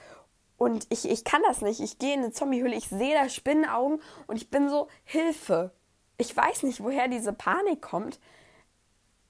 Und 0.57 0.87
ich, 0.90 1.09
ich 1.09 1.25
kann 1.25 1.42
das 1.47 1.61
nicht. 1.61 1.81
Ich 1.81 1.99
gehe 1.99 2.14
in 2.14 2.21
eine 2.21 2.33
Zombiehöhle, 2.33 2.75
ich 2.75 2.88
sehe 2.88 3.14
da 3.14 3.29
Spinnenaugen 3.29 4.01
und 4.27 4.37
ich 4.37 4.51
bin 4.51 4.69
so, 4.69 4.88
Hilfe. 5.05 5.71
Ich 6.19 6.35
weiß 6.35 6.62
nicht, 6.62 6.83
woher 6.83 7.09
diese 7.09 7.33
Panik 7.33 7.83
kommt. 7.83 8.19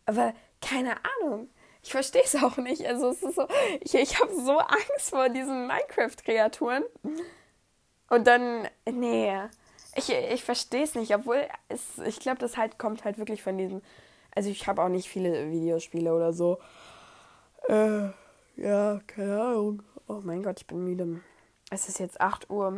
Aber 0.05 0.33
keine 0.61 0.95
Ahnung. 1.21 1.49
Ich 1.83 1.91
verstehe 1.91 2.23
es 2.25 2.37
auch 2.37 2.57
nicht. 2.57 2.87
Also 2.87 3.11
es 3.11 3.23
ist 3.23 3.37
so, 3.37 3.47
ich, 3.81 3.95
ich 3.95 4.21
habe 4.21 4.35
so 4.35 4.59
Angst 4.59 5.11
vor 5.11 5.29
diesen 5.29 5.67
Minecraft-Kreaturen. 5.67 6.85
Und 8.09 8.27
dann, 8.27 8.69
nee, 8.89 9.33
ich, 9.97 10.11
ich 10.11 10.45
verstehe 10.45 10.85
es 10.85 10.95
nicht, 10.95 11.15
obwohl 11.15 11.47
es, 11.69 11.99
ich 12.05 12.21
glaube, 12.21 12.39
das 12.39 12.57
halt 12.57 12.79
kommt 12.79 13.05
halt 13.05 13.19
wirklich 13.19 13.43
von 13.43 13.57
diesem. 13.57 13.83
Also 14.35 14.51
ich 14.51 14.67
habe 14.69 14.83
auch 14.83 14.89
nicht 14.89 15.09
viele 15.09 15.51
Videospiele 15.51 16.15
oder 16.15 16.33
so. 16.33 16.59
Äh, 17.69 18.09
ja, 18.57 19.01
keine 19.07 19.41
Ahnung. 19.41 19.83
Oh 20.09 20.21
mein 20.23 20.45
Gott, 20.45 20.61
ich 20.61 20.67
bin 20.69 20.85
müde. 20.85 21.21
Es 21.69 21.89
ist 21.89 21.99
jetzt 21.99 22.21
8 22.21 22.49
Uhr 22.49 22.71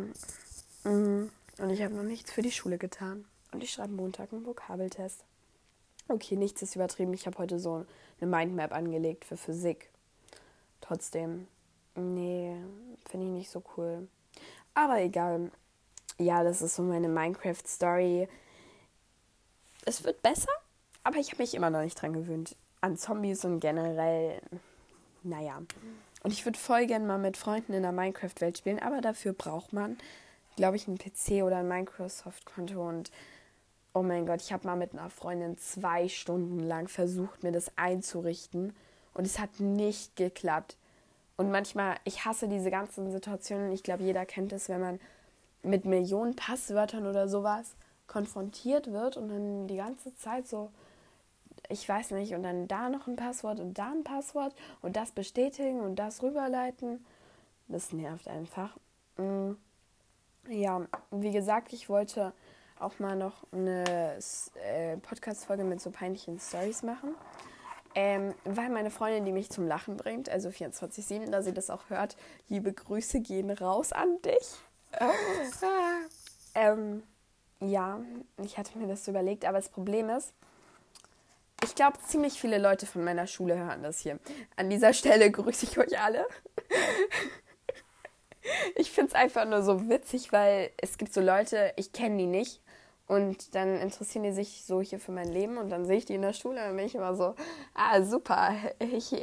mhm. 0.84 1.30
und 1.58 1.70
ich 1.70 1.82
habe 1.82 1.94
noch 1.94 2.02
nichts 2.02 2.32
für 2.32 2.40
die 2.40 2.50
Schule 2.50 2.78
getan. 2.78 3.26
Und 3.52 3.62
ich 3.62 3.70
schreibe 3.70 3.92
Montag 3.92 4.32
einen 4.32 4.46
Vokabeltest. 4.46 5.24
Okay, 6.08 6.36
nichts 6.36 6.62
ist 6.62 6.74
übertrieben. 6.74 7.12
Ich 7.12 7.26
habe 7.26 7.36
heute 7.36 7.58
so 7.58 7.84
eine 8.18 8.30
Mindmap 8.30 8.72
angelegt 8.72 9.26
für 9.26 9.36
Physik. 9.36 9.90
Trotzdem, 10.80 11.48
nee, 11.94 12.56
finde 13.10 13.26
ich 13.26 13.32
nicht 13.32 13.50
so 13.50 13.62
cool. 13.76 14.08
Aber 14.72 14.98
egal. 15.02 15.50
Ja, 16.16 16.42
das 16.42 16.62
ist 16.62 16.76
so 16.76 16.82
meine 16.82 17.08
Minecraft-Story. 17.08 18.26
Es 19.84 20.02
wird 20.02 20.22
besser, 20.22 20.50
aber 21.04 21.18
ich 21.18 21.30
habe 21.32 21.42
mich 21.42 21.54
immer 21.54 21.68
noch 21.68 21.82
nicht 21.82 22.00
dran 22.00 22.14
gewöhnt. 22.14 22.56
An 22.80 22.96
Zombies 22.96 23.44
und 23.44 23.60
generell, 23.60 24.40
naja. 25.22 25.60
Und 26.22 26.33
ich 26.33 26.44
würde 26.44 26.59
voll 26.59 26.87
gerne 26.87 27.07
mal 27.07 27.18
mit 27.18 27.37
Freunden 27.37 27.72
in 27.72 27.83
der 27.83 27.92
Minecraft-Welt 27.92 28.59
spielen, 28.59 28.81
aber 28.81 29.00
dafür 29.00 29.33
braucht 29.33 29.72
man, 29.72 29.96
glaube 30.57 30.76
ich, 30.76 30.88
einen 30.88 30.98
PC 30.98 31.44
oder 31.44 31.59
ein 31.59 31.68
Microsoft-Konto. 31.68 32.87
Und 32.87 33.11
oh 33.94 34.02
mein 34.02 34.26
Gott, 34.26 34.42
ich 34.42 34.52
habe 34.52 34.66
mal 34.66 34.76
mit 34.76 34.92
einer 34.92 35.11
Freundin 35.11 35.57
zwei 35.59 36.09
Stunden 36.09 36.61
lang 36.61 36.88
versucht, 36.88 37.42
mir 37.42 37.52
das 37.52 37.70
einzurichten. 37.76 38.74
Und 39.14 39.26
es 39.26 39.38
hat 39.38 39.61
nicht 39.61 40.16
geklappt. 40.16 40.76
Und 41.37 41.50
manchmal, 41.50 41.96
ich 42.04 42.24
hasse 42.24 42.48
diese 42.48 42.70
ganzen 42.70 43.12
Situationen. 43.12 43.72
Ich 43.72 43.85
glaube, 43.85 44.02
jeder 44.02 44.26
kennt 44.26 44.52
es, 44.52 44.68
wenn 44.68 44.81
man 44.81 45.00
mit 45.62 45.85
Millionen 45.85 46.35
Passwörtern 46.35 47.07
oder 47.07 47.28
sowas 47.28 47.74
konfrontiert 48.07 48.90
wird 48.92 49.16
und 49.16 49.28
dann 49.28 49.68
die 49.68 49.76
ganze 49.76 50.14
Zeit 50.16 50.48
so 50.48 50.70
ich 51.68 51.88
weiß 51.88 52.12
nicht, 52.12 52.35
und 52.35 52.42
dann 52.42 52.68
da 52.68 52.88
noch 52.88 53.07
ein 53.07 53.16
Passwort 53.16 53.61
und 53.61 53.78
da 53.78 53.90
ein 53.90 54.04
Passwort 54.04 54.54
und 54.81 54.96
das 54.96 55.12
bestätigen 55.12 55.81
und 55.81 55.96
das 55.96 56.22
rüberleiten. 56.22 57.04
Das 57.68 57.92
nervt 57.92 58.28
einfach. 58.28 58.76
Mm. 59.16 59.52
Ja, 60.48 60.87
wie 61.11 61.31
gesagt, 61.31 61.74
ich 61.74 61.90
wollte 61.90 62.33
auch 62.81 62.98
mal 62.98 63.16
noch 63.16 63.44
eine 63.52 64.18
äh, 64.64 64.96
Podcast-Folge 64.96 65.64
mit 65.64 65.81
so 65.81 65.90
peinlichen 65.90 66.38
Stories 66.38 66.83
machen. 66.83 67.14
Ähm, 67.94 68.35
weil 68.44 68.70
meine 68.70 68.90
Freundin, 68.90 69.24
die 69.24 69.33
mich 69.33 69.50
zum 69.50 69.66
Lachen 69.66 69.96
bringt, 69.96 70.28
also 70.28 70.48
24-7, 70.50 71.31
da 71.31 71.42
sie 71.42 71.52
das 71.52 71.68
auch 71.68 71.90
hört, 71.90 72.16
liebe 72.48 72.72
Grüße 72.72 73.20
gehen 73.20 73.50
raus 73.50 73.92
an 73.92 74.20
dich. 74.22 74.57
ähm, 76.54 77.02
ja, 77.61 78.00
ich 78.42 78.57
hatte 78.57 78.78
mir 78.78 78.87
das 78.87 79.04
so 79.04 79.11
überlegt, 79.11 79.44
aber 79.44 79.59
das 79.59 79.68
Problem 79.68 80.09
ist, 80.11 80.33
ich 81.64 81.75
glaube, 81.75 81.99
ziemlich 82.07 82.40
viele 82.40 82.59
Leute 82.59 82.87
von 82.87 83.05
meiner 83.05 83.27
Schule 83.27 83.59
hören 83.59 83.83
das 83.83 84.01
hier. 84.01 84.18
An 84.57 84.71
dieser 84.71 84.92
Stelle 84.92 85.31
grüße 85.31 85.66
ich 85.66 85.79
euch 85.79 86.01
alle. 86.01 86.27
ich 88.77 88.90
finde 88.90 89.09
es 89.09 89.14
einfach 89.14 89.44
nur 89.44 89.62
so 89.62 89.88
witzig, 89.88 90.33
weil 90.33 90.71
es 90.77 90.99
gibt 90.99 91.12
so 91.12 91.21
Leute, 91.21 91.73
ich 91.77 91.92
kenne 91.92 92.16
die 92.18 92.27
nicht. 92.27 92.61
Und 93.07 93.55
dann 93.55 93.81
interessieren 93.81 94.25
die 94.25 94.33
sich 94.33 94.64
so 94.66 94.83
hier 94.83 95.01
für 95.01 95.12
mein 95.12 95.33
Leben 95.33 95.57
und 95.57 95.71
dann 95.71 95.87
sehe 95.87 95.97
ich 95.97 96.05
die 96.05 96.14
in 96.14 96.23
der 96.23 96.35
Schule 96.35 96.68
und 96.68 96.77
bin 96.77 96.85
ich 96.85 96.94
immer 96.94 97.14
so, 97.14 97.35
ah, 97.73 98.03
super, 98.03 98.55
ich, 98.81 99.14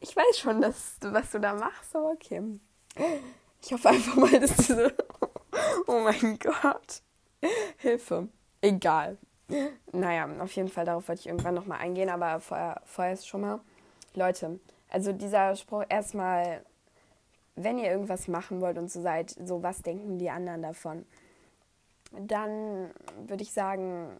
ich 0.00 0.16
weiß 0.16 0.38
schon, 0.38 0.60
dass, 0.60 0.98
was 1.00 1.32
du 1.32 1.40
da 1.40 1.54
machst, 1.54 1.96
aber 1.96 2.12
okay. 2.12 2.42
Ich 3.60 3.72
hoffe 3.72 3.88
einfach 3.88 4.14
mal, 4.14 4.38
dass 4.38 4.56
diese. 4.56 4.94
Oh 5.88 6.00
mein 6.00 6.38
Gott. 6.38 7.02
Hilfe. 7.78 8.28
Egal. 8.60 9.16
Naja, 9.92 10.28
auf 10.40 10.52
jeden 10.52 10.68
Fall, 10.68 10.84
darauf 10.84 11.08
wollte 11.08 11.20
ich 11.20 11.26
irgendwann 11.26 11.54
nochmal 11.54 11.78
eingehen, 11.78 12.10
aber 12.10 12.40
vorher, 12.40 12.82
vorher 12.84 13.14
ist 13.14 13.26
schon 13.26 13.40
mal. 13.40 13.60
Leute, 14.14 14.58
also 14.90 15.12
dieser 15.12 15.56
Spruch 15.56 15.84
erstmal, 15.88 16.64
wenn 17.56 17.78
ihr 17.78 17.90
irgendwas 17.90 18.28
machen 18.28 18.60
wollt 18.60 18.78
und 18.78 18.90
so 18.90 19.00
seid, 19.00 19.30
so 19.30 19.62
was 19.62 19.82
denken 19.82 20.18
die 20.18 20.30
anderen 20.30 20.62
davon? 20.62 21.06
Dann 22.12 22.90
würde 23.26 23.42
ich 23.42 23.52
sagen, 23.52 24.18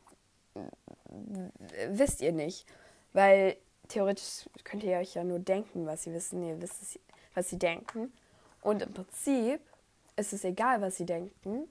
wisst 1.89 2.21
ihr 2.21 2.33
nicht. 2.33 2.67
Weil 3.13 3.57
theoretisch 3.89 4.49
könnt 4.65 4.85
ihr 4.85 4.99
euch 4.99 5.15
ja 5.15 5.25
nur 5.25 5.39
denken, 5.39 5.87
was 5.87 6.03
sie 6.03 6.13
wissen. 6.13 6.43
Ihr 6.43 6.61
wisst, 6.61 6.99
was 7.35 7.49
sie 7.49 7.59
denken. 7.59 8.13
Und 8.61 8.83
im 8.83 8.93
Prinzip 8.93 9.61
ist 10.17 10.33
es 10.33 10.45
egal, 10.45 10.81
was 10.81 10.97
sie 10.97 11.07
denken, 11.07 11.69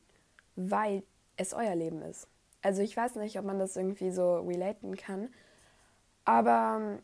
weil 0.56 1.04
es 1.36 1.54
euer 1.54 1.76
Leben 1.76 2.02
ist. 2.02 2.28
Also 2.67 2.82
ich 2.82 2.97
weiß 2.97 3.15
nicht, 3.15 3.39
ob 3.39 3.45
man 3.45 3.60
das 3.60 3.77
irgendwie 3.77 4.12
so 4.12 4.41
relaten 4.41 4.97
kann. 4.97 5.30
Aber 6.25 6.99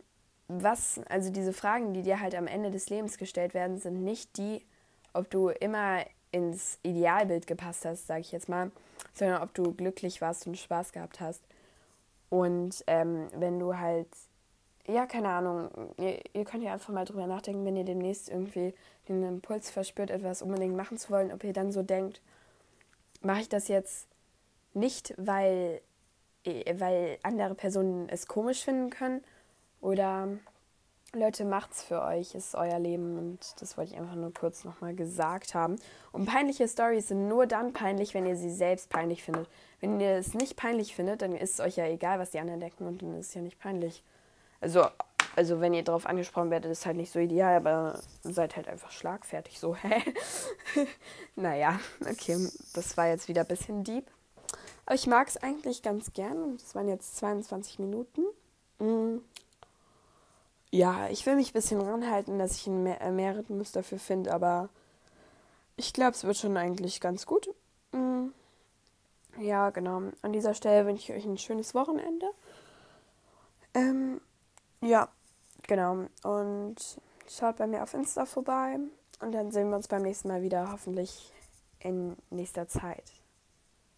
was, 0.49 0.99
also 1.08 1.32
diese 1.32 1.54
Fragen, 1.54 1.93
die 1.93 2.02
dir 2.02 2.19
halt 2.19 2.36
am 2.36 2.47
Ende 2.47 2.69
des 2.69 2.89
Lebens 2.89 3.17
gestellt 3.17 3.54
werden, 3.54 3.78
sind 3.78 4.04
nicht 4.04 4.36
die, 4.36 4.65
ob 5.13 5.30
du 5.30 5.47
immer 5.47 6.04
ins 6.34 6.80
Idealbild 6.84 7.47
gepasst 7.47 7.86
hast, 7.86 8.08
sage 8.08 8.19
ich 8.19 8.34
jetzt 8.34 8.49
mal, 8.49 8.71
sondern 9.13 9.41
ob 9.41 9.54
du 9.54 9.73
glücklich 9.73 10.19
warst 10.19 10.47
und 10.47 10.58
Spaß 10.58 10.91
gehabt 10.91 11.21
hast. 11.21 11.41
Und 12.28 12.84
ähm, 12.88 13.30
wenn 13.34 13.58
du 13.58 13.78
halt, 13.78 14.10
ja, 14.86 15.06
keine 15.06 15.30
Ahnung, 15.30 15.69
ihr, 15.97 16.19
ihr, 16.34 16.43
könnt 16.43 16.63
ja 16.63 16.73
einfach 16.73 16.91
mal 16.91 17.06
drüber 17.06 17.26
nachdenken, 17.26 17.63
wenn 17.63 17.78
ihr 17.78 17.86
demnächst 17.86 18.28
irgendwie 18.28 18.73
den 19.08 19.23
Impuls 19.23 19.69
verspürt, 19.69 20.12
etwas 20.12 20.41
unbedingt 20.41 20.76
machen 20.76 20.97
zu 20.97 21.10
wollen, 21.10 21.32
ob 21.32 21.41
ihr 21.45 21.54
dann 21.54 21.71
so 21.71 21.84
denkt, 21.84 22.21
mache 23.21 23.39
ich 23.39 23.47
das 23.47 23.69
jetzt 23.69 24.10
nicht, 24.74 25.14
weil, 25.18 25.82
weil 26.46 27.18
andere 27.24 27.56
Personen 27.56 28.10
es 28.10 28.28
komisch 28.28 28.64
finden 28.64 28.90
können 28.90 29.24
oder 29.82 30.28
Leute, 31.16 31.46
macht's 31.46 31.84
für 31.84 32.02
euch, 32.02 32.34
ist 32.34 32.56
euer 32.56 32.80
Leben 32.80 33.20
und 33.20 33.62
das 33.62 33.78
wollte 33.78 33.94
ich 33.94 34.00
einfach 34.00 34.16
nur 34.16 34.34
kurz 34.34 34.64
nochmal 34.64 34.96
gesagt 34.96 35.54
haben. 35.54 35.76
Und 36.12 36.26
peinliche 36.26 36.68
Stories 36.68 37.10
sind 37.10 37.28
nur 37.28 37.46
dann 37.46 37.72
peinlich, 37.72 38.16
wenn 38.16 38.26
ihr 38.26 38.36
sie 38.36 38.50
selbst 38.50 38.90
peinlich 38.90 39.22
findet. 39.22 39.48
Wenn 39.80 40.00
ihr 40.00 40.16
es 40.16 40.34
nicht 40.34 40.56
peinlich 40.56 40.96
findet, 40.96 41.22
dann 41.22 41.36
ist 41.36 41.54
es 41.54 41.60
euch 41.60 41.76
ja 41.76 41.86
egal, 41.86 42.18
was 42.18 42.32
die 42.32 42.40
anderen 42.40 42.60
denken 42.60 42.88
und 42.88 43.04
dann 43.04 43.20
ist 43.20 43.28
es 43.28 43.34
ja 43.36 43.42
nicht 43.42 43.60
peinlich. 43.60 44.04
Also, 44.60 44.88
also 45.36 45.62
wenn 45.62 45.76
ihr 45.76 45.84
darauf 45.84 46.08
angesprochen 46.08 46.50
werdet, 46.50 46.72
ist 46.72 46.88
halt 46.88 46.98
nicht 46.98 47.12
so 47.12 47.20
ideal, 47.20 47.58
aber 47.58 48.00
seid 48.24 48.56
halt 48.56 48.68
einfach 48.68 48.90
schlagfertig 48.90 49.60
so, 49.60 49.76
hä? 49.76 50.02
naja, 51.36 51.80
okay, 52.10 52.38
das 52.74 52.98
war 52.98 53.08
jetzt 53.10 53.28
wieder 53.28 53.42
ein 53.42 53.48
bisschen 53.48 53.84
deep. 53.84 54.10
Aber 54.86 54.96
ich 54.96 55.08
mag 55.08 55.28
es 55.28 55.38
eigentlich 55.38 55.82
ganz 55.82 56.13
gern 56.13 56.56
es 56.56 56.76
waren 56.76 56.88
jetzt 56.88 57.17
22 57.17 57.80
Minuten. 57.80 58.24
Mhm 58.80 59.22
ja, 60.74 61.08
ich 61.10 61.24
will 61.28 61.36
mich 61.36 61.52
ein 61.52 61.54
bisschen 61.54 61.82
ranhalten, 61.82 62.39
dass 62.39 62.56
ich 62.56 62.65
ein 62.65 62.82
Mehr 62.82 63.00
äh, 63.00 63.12
Mehrrhythmus 63.12 63.72
dafür 63.72 64.00
finde, 64.00 64.34
aber 64.34 64.69
ich 65.78 65.93
glaube, 65.93 66.13
es 66.13 66.24
wird 66.24 66.36
schon 66.36 66.58
eigentlich 66.58 67.00
ganz 67.00 67.28
gut. 67.28 67.48
Mhm. 67.91 68.34
Ja, 69.39 69.69
genau. 69.69 70.02
An 70.24 70.34
dieser 70.34 70.56
Stelle 70.56 70.88
wünsche 70.88 71.13
ich 71.13 71.19
euch 71.19 71.26
ein 71.26 71.38
schönes 71.38 71.76
Wochenende. 71.76 72.26
Ähm, 73.76 74.19
ja, 74.82 75.10
genau. 75.67 76.08
Und 76.24 76.78
schaut 77.30 77.58
bei 77.58 77.67
mir 77.67 77.84
auf 77.84 77.93
Insta 77.93 78.26
vorbei. 78.26 78.80
Und 79.19 79.32
dann 79.32 79.52
sehen 79.52 79.69
wir 79.69 79.76
uns 79.76 79.88
beim 79.88 80.02
nächsten 80.02 80.28
Mal 80.28 80.41
wieder, 80.41 80.72
hoffentlich 80.72 81.32
in 81.82 82.17
nächster 82.32 82.67
Zeit. 82.67 83.13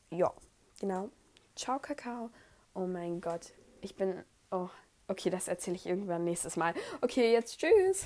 Ja, 0.10 0.34
genau. 0.80 1.10
Ciao, 1.56 1.80
Kakao. 1.80 2.30
Oh 2.74 2.88
mein 2.88 3.22
Gott. 3.22 3.54
Ich 3.82 3.96
bin. 3.96 4.24
Oh, 4.52 4.70
Okay, 5.08 5.30
das 5.30 5.48
erzähle 5.48 5.76
ich 5.76 5.86
irgendwann 5.86 6.24
nächstes 6.24 6.58
Mal. 6.58 6.74
Okay, 7.02 7.32
jetzt 7.32 7.60
tschüss. 7.60 8.06